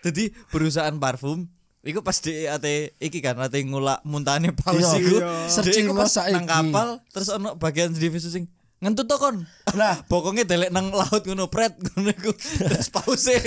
Jadi 0.00 0.28
perusahaan 0.52 0.92
parfum 0.94 1.48
Iku 1.80 2.02
pas 2.02 2.18
di 2.18 2.44
ate 2.44 2.92
iki 2.98 3.18
kan 3.18 3.38
ate 3.38 3.62
ngulak 3.62 4.02
muntahane 4.02 4.52
paus 4.52 4.76
Iya, 4.76 4.98
iku. 4.98 5.16
iya. 5.16 5.94
Pas 5.94 6.10
saiki. 6.10 6.34
nang 6.34 6.44
kapal 6.44 6.88
terus 7.08 7.28
ono 7.30 7.54
bagian 7.54 7.90
divisi 7.90 8.28
sing 8.28 8.44
ngentut 8.78 9.06
to 9.06 9.16
kon. 9.16 9.42
Lah. 9.72 9.98
pokoknya 10.04 10.44
delek 10.44 10.68
nang 10.68 10.90
laut 10.90 11.22
ngono 11.22 11.46
pret 11.46 11.74
ngono 11.74 12.10
iku. 12.10 12.30
Terus 12.34 12.86
pause 12.88 13.34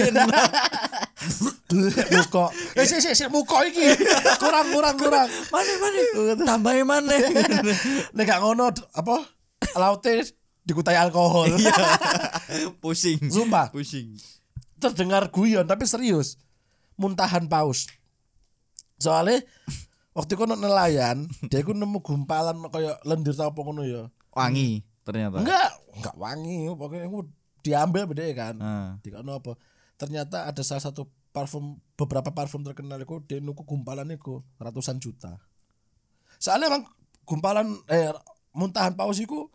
muka 1.74 2.46
eh 2.78 2.84
sik 2.84 3.00
sik 3.00 3.14
sik 3.16 3.30
muka 3.30 3.64
iki 3.64 3.96
kurang 4.38 4.68
kurang 4.70 4.96
kurang 4.96 5.28
Mana 5.50 5.74
mana 5.78 6.02
tambahin 6.42 6.84
mana 6.84 7.16
nek 8.16 8.24
gak 8.24 8.40
ngono 8.40 8.68
apa 8.92 9.16
laute 9.74 10.26
dikutai 10.62 10.96
alkohol 10.96 11.50
Iya. 11.58 11.74
Pusing. 12.78 13.18
Sumpah. 13.26 13.72
Pusing. 13.72 14.14
terdengar 14.78 15.30
guyon 15.30 15.64
tapi 15.64 15.86
serius 15.86 16.42
muntahan 16.96 17.46
paus 17.46 17.86
soalnya 18.98 19.42
waktu 20.12 20.34
itu 20.34 20.44
nelayan 20.46 21.26
dia 21.48 21.62
ku 21.62 21.72
nemu 21.72 22.00
gumpalan 22.00 22.58
kayak 22.68 22.98
lendir 23.02 23.32
tau 23.32 23.50
apa 23.50 23.60
ngono 23.60 23.82
ya 23.82 24.10
Wangi 24.32 24.82
ternyata. 25.02 25.38
enggak 25.38 25.70
enggak 25.94 26.16
wangi 26.16 26.66
pokoknya 26.72 27.06
aku 27.06 27.20
diambil 27.60 28.04
beda 28.06 28.24
kan 28.32 28.56
Ah. 28.58 28.90
Dikono 29.00 29.38
apa? 29.38 29.54
Ternyata 29.96 30.46
ada 30.46 30.62
salah 30.62 30.82
satu 30.82 31.06
parfum 31.32 31.80
beberapa 31.96 32.30
parfum 32.36 32.62
terkenal 32.64 33.00
itu 33.00 33.24
dia 33.28 33.40
nuku 33.40 33.64
gumpalan 33.64 34.08
itu 34.12 34.44
ratusan 34.60 35.00
juta. 35.00 35.40
Soalnya 36.38 36.72
emang 36.72 36.84
gumpalan 37.24 37.80
eh 37.88 38.12
muntahan 38.52 38.96
paus 38.96 39.20
itu 39.20 39.48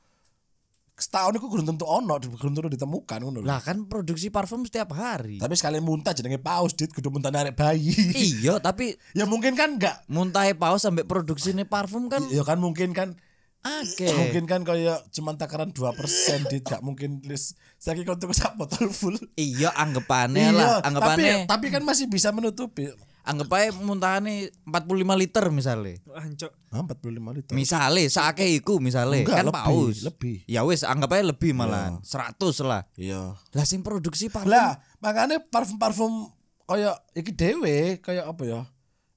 setahun 0.96 1.36
itu 1.36 1.44
kurang 1.52 1.68
tentu 1.68 1.84
ono, 1.84 2.16
kurang 2.40 2.56
tentu 2.56 2.72
ditemukan 2.72 3.20
ngono. 3.20 3.44
Lah 3.44 3.60
kan 3.60 3.84
produksi 3.84 4.32
parfum 4.32 4.64
setiap 4.64 4.96
hari. 4.96 5.36
Tapi 5.36 5.52
sekali 5.52 5.76
muntah 5.84 6.16
jenenge 6.16 6.40
paus 6.40 6.72
dit 6.72 6.88
kudu 6.88 7.12
muntah 7.12 7.28
narik 7.28 7.52
bayi. 7.52 7.92
iya, 8.16 8.56
tapi 8.56 8.96
ya 9.18 9.28
mungkin 9.28 9.52
kan 9.52 9.76
enggak. 9.76 10.08
muntahe 10.08 10.56
paus 10.56 10.88
sampai 10.88 11.04
produksi 11.04 11.52
ini 11.52 11.68
parfum 11.68 12.08
kan 12.08 12.24
Ya 12.32 12.40
kan 12.48 12.56
mungkin 12.56 12.96
kan 12.96 13.20
akeh. 13.66 14.14
mungkin 14.14 14.44
kan 14.46 14.60
kayak 14.62 15.10
cuman 15.10 15.34
takaran 15.34 15.74
2% 15.74 16.50
dit 16.50 16.62
gak 16.62 16.80
mungkin 16.86 17.18
list 17.26 17.58
saya 17.76 17.98
kira 17.98 18.14
tuh 18.14 18.30
sak 18.32 18.54
botol 18.54 18.88
full. 18.94 19.18
Iya, 19.34 19.74
anggapannya 19.74 20.54
lah, 20.54 20.80
tapi, 20.80 20.86
anggapannya 20.88 21.34
tapi 21.50 21.66
kan 21.68 21.82
masih 21.82 22.06
bisa 22.06 22.30
menutupi. 22.30 22.88
anggap 23.26 23.50
aja 23.58 23.74
muntahane 23.82 24.54
45 24.70 25.02
liter 25.18 25.44
misalnya. 25.50 25.98
Hancur. 26.14 26.54
Ah, 26.70 26.86
45 26.86 27.34
liter. 27.34 27.52
Misale 27.58 28.06
sakake 28.06 28.46
iku 28.54 28.78
misale 28.78 29.26
Enggak, 29.26 29.42
kan 29.42 29.46
lebih, 29.50 29.66
paus. 29.66 29.98
lebih. 30.06 30.36
Ya 30.46 30.62
wis 30.62 30.86
anggap 30.86 31.10
aja 31.10 31.34
lebih 31.34 31.50
malahan. 31.50 31.98
100 32.06 32.38
lah. 32.62 32.86
Iya. 32.94 33.34
Lah 33.34 33.64
sing 33.66 33.82
produksi 33.82 34.30
parfum 34.30 34.46
Lah, 34.46 34.78
makanya 35.02 35.42
parfum-parfum 35.42 36.30
kayak 36.70 37.02
iki 37.18 37.34
dhewe 37.34 37.98
kayak 37.98 38.30
apa 38.30 38.42
ya? 38.46 38.60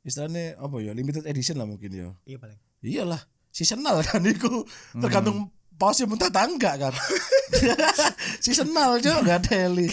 Istilahnya 0.01 0.57
apa 0.57 0.81
ya? 0.81 0.91
Limited 0.97 1.29
edition 1.29 1.61
lah 1.61 1.69
mungkin 1.69 1.93
ya. 1.93 2.09
Iya 2.25 2.37
paling. 2.41 2.59
Iyalah, 2.81 3.21
seasonal 3.59 3.99
kan 4.07 4.23
iku. 4.23 4.63
Tergantung 4.95 5.51
pausnya 5.75 6.07
muntah 6.07 6.31
tangga 6.31 6.79
kan. 6.79 6.93
seasonal 8.43 9.03
juga 9.03 9.35
gak 9.35 9.51
daily. 9.51 9.91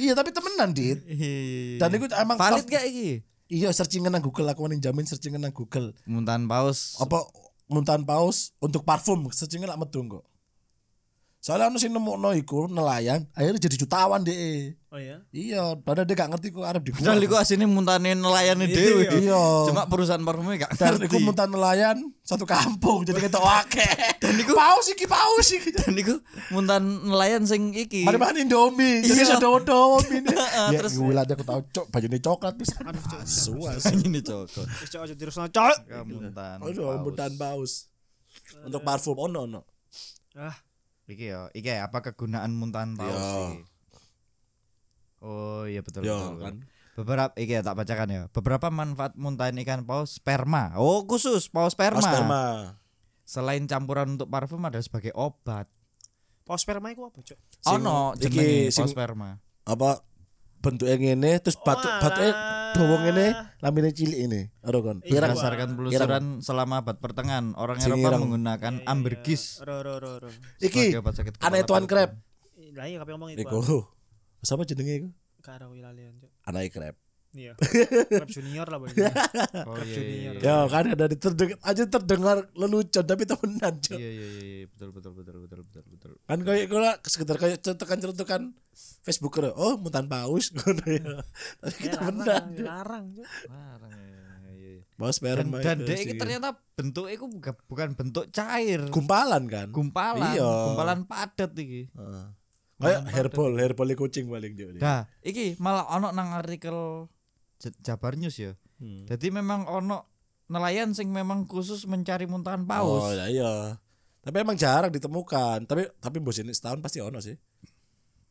Iya, 0.00 0.16
tapi 0.16 0.32
temenan, 0.32 0.72
Dit. 0.72 1.04
Dan 1.76 1.88
itu 1.92 2.08
emang 2.16 2.40
valid 2.40 2.64
gak 2.64 2.84
iki? 2.88 3.20
Iya, 3.52 3.68
searchingan 3.76 4.08
nang 4.08 4.24
Google 4.24 4.48
aku 4.48 4.64
ning 4.72 4.80
jamin 4.80 5.04
searchingan 5.04 5.44
nang 5.44 5.52
Google. 5.52 5.92
Muntahan 6.08 6.48
paus. 6.48 6.96
Apa 6.96 7.20
muntahan 7.68 8.00
paus 8.04 8.56
untuk 8.56 8.88
parfum 8.88 9.28
searchingan 9.28 9.68
lah 9.68 9.76
metu 9.76 10.00
kok. 10.08 10.24
Soalnya 11.44 11.68
ono 11.68 11.76
sing 11.76 11.92
nemokno 11.92 12.32
iku 12.32 12.72
nelayan, 12.72 13.28
akhirnya 13.36 13.68
jadi 13.68 13.76
jutawan 13.76 14.24
deh. 14.24 14.72
Oh 14.88 14.96
ya. 14.96 15.20
Iya, 15.28 15.76
padahal 15.76 16.08
dia 16.08 16.16
gak 16.16 16.32
ngerti 16.32 16.48
kok 16.48 16.64
arep 16.64 16.80
dibuang. 16.80 17.04
Padahal 17.04 17.20
iku 17.20 17.36
asine 17.36 17.68
muntane 17.68 18.16
nelayane 18.16 18.64
dhewe. 18.64 19.04
Iya. 19.20 19.68
Cuma 19.68 19.84
perusahaan 19.84 20.24
parfumnya 20.24 20.64
gak 20.64 20.72
dan 20.80 20.96
ngerti. 20.96 21.04
iku 21.04 21.16
muntan 21.20 21.52
nelayan 21.52 22.00
satu 22.24 22.48
kampung 22.48 23.04
jadi 23.04 23.20
kita 23.20 23.36
wake. 23.36 23.84
Dan 24.24 24.40
iku 24.40 24.56
paus 24.56 24.88
iki 24.88 25.04
paus 25.04 25.52
iki. 25.52 25.68
Dan 25.76 25.92
iku 26.00 26.16
muntan 26.48 26.80
nelayan 27.04 27.44
sing 27.44 27.76
iki. 27.76 28.08
Mari 28.08 28.16
makan 28.16 28.40
Indomie. 28.40 29.04
Jadi 29.04 29.20
Iya. 29.20 29.36
saya 29.36 29.44
dodo 29.44 30.00
ini. 30.08 30.24
Ya, 30.72 30.80
terus- 30.80 30.96
gue 30.96 31.12
liat 31.12 31.28
aku 31.28 31.44
tahu 31.44 31.60
cok 31.60 31.86
bajunya 31.92 32.24
coklat 32.24 32.56
bisa. 32.56 32.80
Aduh. 32.88 33.04
Suas. 33.28 33.84
ini 33.92 34.24
cocok. 34.24 34.64
Wis 34.80 34.88
cok 34.88 35.00
aja 35.04 35.12
terus 35.12 35.36
cok. 35.36 35.76
Muntan. 36.08 36.56
Aduh, 36.64 36.88
paus. 36.88 37.00
muntan 37.04 37.32
paus. 37.36 37.72
Untuk 38.64 38.80
parfum 38.80 39.20
ono 39.20 39.44
ono. 39.44 39.60
Ah, 40.32 40.56
Iki 41.04 41.24
ya, 41.26 41.40
iki 41.52 41.68
ya, 41.68 41.84
apa 41.84 42.00
kegunaan 42.00 42.56
muntahan 42.56 42.96
paus 42.96 43.12
Iya. 43.12 43.36
iki? 43.50 43.62
Oh 45.20 45.64
iya 45.64 45.80
betul 45.80 46.04
Yo 46.04 46.16
betul. 46.16 46.40
kan. 46.40 46.54
Beberapa 46.94 47.32
iki 47.34 47.52
ya 47.52 47.62
tak 47.62 47.74
bacakan 47.74 48.08
ya. 48.08 48.22
Beberapa 48.30 48.68
manfaat 48.68 49.12
muntahan 49.14 49.56
ikan 49.58 49.82
paus 49.82 50.16
sperma. 50.16 50.76
Oh 50.76 51.04
khusus 51.04 51.48
paus 51.48 51.72
sperma. 51.72 51.98
Paus 51.98 52.06
sperma. 52.06 52.42
Selain 53.24 53.64
campuran 53.64 54.14
untuk 54.14 54.28
parfum 54.28 54.60
ada 54.62 54.78
sebagai 54.78 55.10
obat. 55.12 55.66
paus 56.44 56.60
sperma 56.60 56.92
iku 56.92 57.08
apa, 57.08 57.24
cok? 57.24 57.38
Ono 57.72 58.12
iki 58.14 58.28
jenenge 58.28 58.68
paus 58.70 58.92
sperma. 58.92 59.40
Apa 59.64 60.04
bentuknya 60.60 60.96
ngene 60.96 61.40
terus 61.40 61.56
batu 61.56 61.84
Walah. 61.84 62.00
batuke 62.04 62.28
dawa 62.74 62.96
ngene 63.06 63.26
lambene 63.62 63.90
cilik 63.94 64.18
ini. 64.26 64.42
Ora 64.66 64.78
kon. 64.82 64.98
Iya. 65.06 65.22
Berdasarkan 65.22 65.68
penelusuran 65.78 66.24
selama 66.42 66.82
abad 66.82 66.96
pertengahan, 66.98 67.54
orang 67.54 67.78
Eropa 67.78 68.18
menggunakan 68.18 68.82
ambergris 68.84 69.62
Ro 69.62 69.80
ro 69.86 70.02
ro 70.02 70.26
ro. 70.26 70.30
iki 70.58 70.98
kepala 70.98 71.62
tuan 71.62 71.86
krep. 71.86 72.18
Lah 72.74 72.90
iya 72.90 72.98
kabeh 72.98 73.12
ngomong 73.14 73.30
iku. 73.38 73.62
Iku. 73.62 73.78
Siapa 74.42 74.66
jenenge 74.66 74.94
iku? 74.98 75.08
Karo 75.44 75.70
wilalian, 75.70 76.18
krep. 76.74 77.03
Iya. 77.34 77.52
Krep 78.14 78.30
junior 78.30 78.62
lah 78.64 78.78
pokoknya. 78.78 79.10
Oh 79.66 79.74
Krep 79.74 79.84
iya, 79.84 79.90
iya, 79.90 79.96
junior. 79.98 80.34
iya. 80.38 80.46
Ya 80.46 80.56
kan 80.64 80.84
ada 80.86 81.04
di 81.04 81.16
terdengar 81.18 81.58
aja 81.60 81.84
terdengar 81.84 82.36
lelucon 82.54 83.04
tapi 83.04 83.22
temenan 83.22 83.74
cok. 83.76 83.98
Iya 83.98 84.08
iya 84.08 84.26
iya 84.30 84.42
iya, 84.54 84.66
betul 84.70 84.88
betul 84.90 85.12
betul 85.12 85.34
betul 85.42 85.60
betul 85.62 85.82
betul. 85.90 86.10
kan 86.24 86.38
kayak 86.40 86.64
gue 86.64 86.78
lah 86.78 86.94
sekedar 87.02 87.36
kayak 87.36 87.58
cetukan 87.58 87.98
cetukan 88.00 88.42
Facebook 89.02 89.34
kira 89.34 89.50
oh 89.50 89.74
mutan 89.74 90.06
paus 90.06 90.50
ngono 90.54 90.86
ya 90.86 91.18
tapi 91.58 91.74
Ya, 91.74 91.90
kita 91.90 91.96
benar 92.00 92.42
larang, 92.54 93.04
cok. 93.12 93.26
Larang 93.50 93.92
ya, 93.92 94.22
iya, 94.54 94.70
iya. 94.78 94.82
paus 94.94 95.16
Dan, 95.18 95.50
dan 95.52 95.76
itu 95.76 95.84
dia 95.84 95.96
sih. 95.98 96.06
ini 96.06 96.14
ternyata 96.14 96.48
bentuk 96.72 97.06
itu 97.06 97.24
bukan, 97.24 97.54
bukan 97.66 97.88
bentuk 97.94 98.24
cair, 98.30 98.80
gumpalan 98.88 99.42
kan 99.46 99.68
gumpalan, 99.70 100.32
Iya. 100.32 100.50
gumpalan 100.70 100.98
padat 101.04 101.50
iki. 101.54 101.90
Heeh. 101.90 102.26
kayak 102.74 103.06
herbal 103.08 103.54
herbal 103.54 103.86
kucing 103.94 104.26
paling 104.26 104.54
jauh 104.54 104.74
Nah, 104.76 105.06
iki 105.20 105.54
malah 105.56 105.86
ono 105.88 106.10
nang 106.10 106.34
artikel 106.34 107.06
Jabar 107.80 108.14
News 108.14 108.36
ya. 108.36 108.52
Hmm. 108.76 109.04
Jadi 109.04 109.30
memang 109.30 109.64
ono 109.64 110.10
nelayan 110.44 110.92
sing 110.92 111.08
memang 111.08 111.44
khusus 111.44 111.84
mencari 111.84 112.24
muntahan 112.24 112.62
oh 112.62 112.68
paus. 113.00 113.08
ya 113.10 113.26
iya 113.26 113.52
tapi 114.20 114.36
emang 114.38 114.52
jarang 114.54 114.88
ditemukan 114.88 115.64
tapi 115.64 115.88
tapi 115.96 116.16
bos 116.18 116.36
ini 116.36 116.52
setahun 116.52 116.80
pasti 116.80 117.00
ono 117.00 117.16
sih 117.16 117.32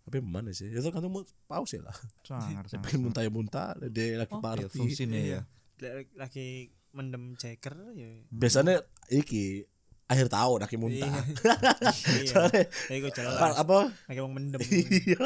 tapi 0.03 0.21
mana 0.21 0.51
sih 0.51 0.69
itu 0.69 0.86
kan 0.86 1.01
mu- 1.03 1.25
paus 1.43 1.73
ya 1.73 1.81
lah 1.81 1.95
Sangar, 2.21 2.65
sangar. 2.67 2.86
pengen 2.86 3.01
muntah 3.03 3.21
ya 3.21 3.31
muntah 3.31 3.67
dia 3.83 4.13
lagi 4.15 4.29
Oh, 4.29 4.38
iya, 4.38 4.43
party 4.43 4.63
fungsinya 4.69 5.17
ya. 5.17 5.41
Lagi- 5.79 6.13
Lagi 6.13 6.47
mendem 6.91 7.33
ceker 7.33 7.73
ya. 7.93 8.13
biasanya 8.29 8.86
iki 9.09 9.65
akhir 10.05 10.27
tahun 10.27 10.59
lagi 10.59 10.75
muntah 10.75 11.09
Iya. 11.09 12.27
soalnya 12.29 12.63
Ya 12.87 13.09
jelas. 13.09 13.55
apa 13.55 13.77
Lagi 14.05 14.19
wong 14.19 14.33
mendem. 14.33 14.59
iya 15.07 15.19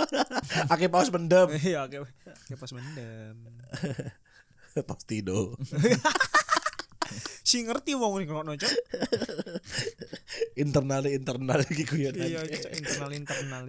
akhir 0.66 0.88
paus 0.88 1.10
mendem 1.10 1.48
Iya, 1.66 1.84
oke. 1.84 1.98
Oke 2.06 2.54
pas 2.56 2.72
mendem. 2.72 3.36
paus 4.80 5.04
tidur 5.04 5.58
Si 7.42 7.64
ngerti 7.64 7.96
wong 7.96 8.20
ning 8.20 8.28
ngono, 8.28 8.54
cok. 8.54 8.68
internal 10.56 11.04
internal 11.08 11.60
gitu 11.66 11.96
ya 11.98 12.12
Iya, 12.12 12.44
internal 12.72 13.12
internal. 13.12 13.64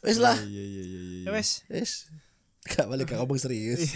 Wes 0.00 0.16
lah 0.16 0.38
Iya 0.38 0.62
iya 0.62 0.82
iya 0.82 1.00
iya. 1.02 1.22
Ya 1.24 1.30
wes. 1.30 1.66
wes 1.66 2.08
gak 2.64 2.86
balik 2.86 3.04
gak 3.06 3.18
ngomong 3.18 3.36
serius 3.36 3.92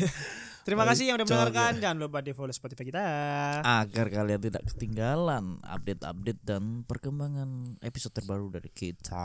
Terima 0.68 0.84
Baik, 0.84 0.90
kasih 0.92 1.04
yang 1.08 1.16
udah 1.16 1.26
mendengarkan. 1.26 1.72
Jangan 1.80 1.96
lupa 1.96 2.18
di 2.20 2.32
follow 2.36 2.52
Spotify 2.52 2.84
kita. 2.84 3.00
Agar 3.64 4.06
kalian 4.06 4.36
tidak 4.38 4.68
ketinggalan 4.68 5.64
update-update 5.64 6.40
dan 6.44 6.84
perkembangan 6.84 7.80
episode 7.80 8.12
terbaru 8.12 8.52
dari 8.52 8.68
kita. 8.68 9.24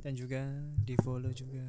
Dan 0.00 0.12
juga 0.16 0.48
di 0.78 0.96
follow 0.96 1.28
juga 1.28 1.60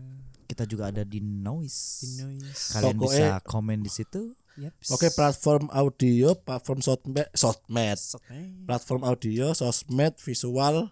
Kita 0.48 0.64
juga 0.64 0.88
ada 0.88 1.04
di 1.04 1.20
Noise. 1.20 1.82
di 2.00 2.08
noise. 2.18 2.64
Kalian 2.72 2.96
Pokoknya- 2.96 3.36
bisa 3.36 3.44
komen 3.44 3.80
di 3.84 3.92
situ. 3.92 4.22
Yep. 4.56 4.74
oke 4.92 5.08
platform 5.16 5.64
audio 5.72 6.36
platform 6.36 6.80
sosmed 6.80 7.32
sosmed 7.32 7.96
Sosmed. 7.96 8.68
platform 8.68 9.08
audio 9.08 9.56
sosmed 9.56 10.20
visual 10.20 10.92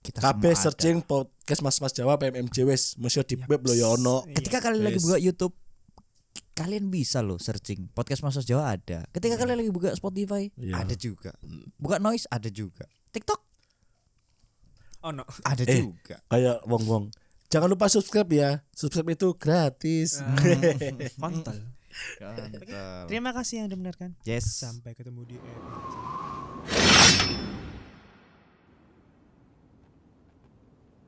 Kita 0.00 0.20
KB 0.22 0.52
searching 0.54 1.00
podcast 1.00 1.60
mas 1.60 1.76
mas 1.80 1.92
Jawa 1.92 2.16
PMMJ 2.16 2.64
wes 2.64 2.96
mesti 2.96 3.20
di 3.26 3.36
web 3.44 3.60
lo 3.60 3.72
ya 3.72 3.92
ono 3.92 4.24
Ketika 4.32 4.56
kalian 4.60 4.84
lagi 4.84 5.00
buka 5.00 5.16
YouTube, 5.16 5.52
kalian 6.54 6.86
bisa 6.86 7.18
loh 7.18 7.36
searching 7.36 7.90
podcast 7.90 8.22
Mas 8.22 8.38
Jawa 8.40 8.72
ada. 8.72 9.02
Ketika 9.10 9.34
kalian 9.34 9.58
lagi 9.58 9.70
buka 9.70 9.90
Spotify, 9.92 10.48
Iya. 10.54 10.80
ada 10.80 10.94
juga. 10.94 11.34
Buka 11.76 11.98
Noise 11.98 12.26
ada 12.28 12.46
juga. 12.46 12.86
TikTok 13.10 13.42
Oh 15.02 15.10
no. 15.10 15.26
ada 15.44 15.62
Eh. 15.62 15.82
juga. 15.82 16.16
kayak 16.26 16.64
wong 16.64 16.84
wong 16.86 17.04
jangan 17.46 17.68
lupa 17.68 17.86
subscribe 17.86 18.26
ya 18.26 18.50
subscribe 18.72 19.12
itu 19.12 19.36
gratis 19.36 20.22
Kontol. 21.20 21.60
Ganteng. 22.16 23.06
Terima 23.06 23.30
kasih 23.30 23.62
yang 23.62 23.66
udah 23.68 23.78
mendengarkan. 23.78 24.10
Yes. 24.24 24.48
Sampai 24.58 24.96
ketemu 24.96 25.22
di 25.28 25.36
episode 25.36 27.03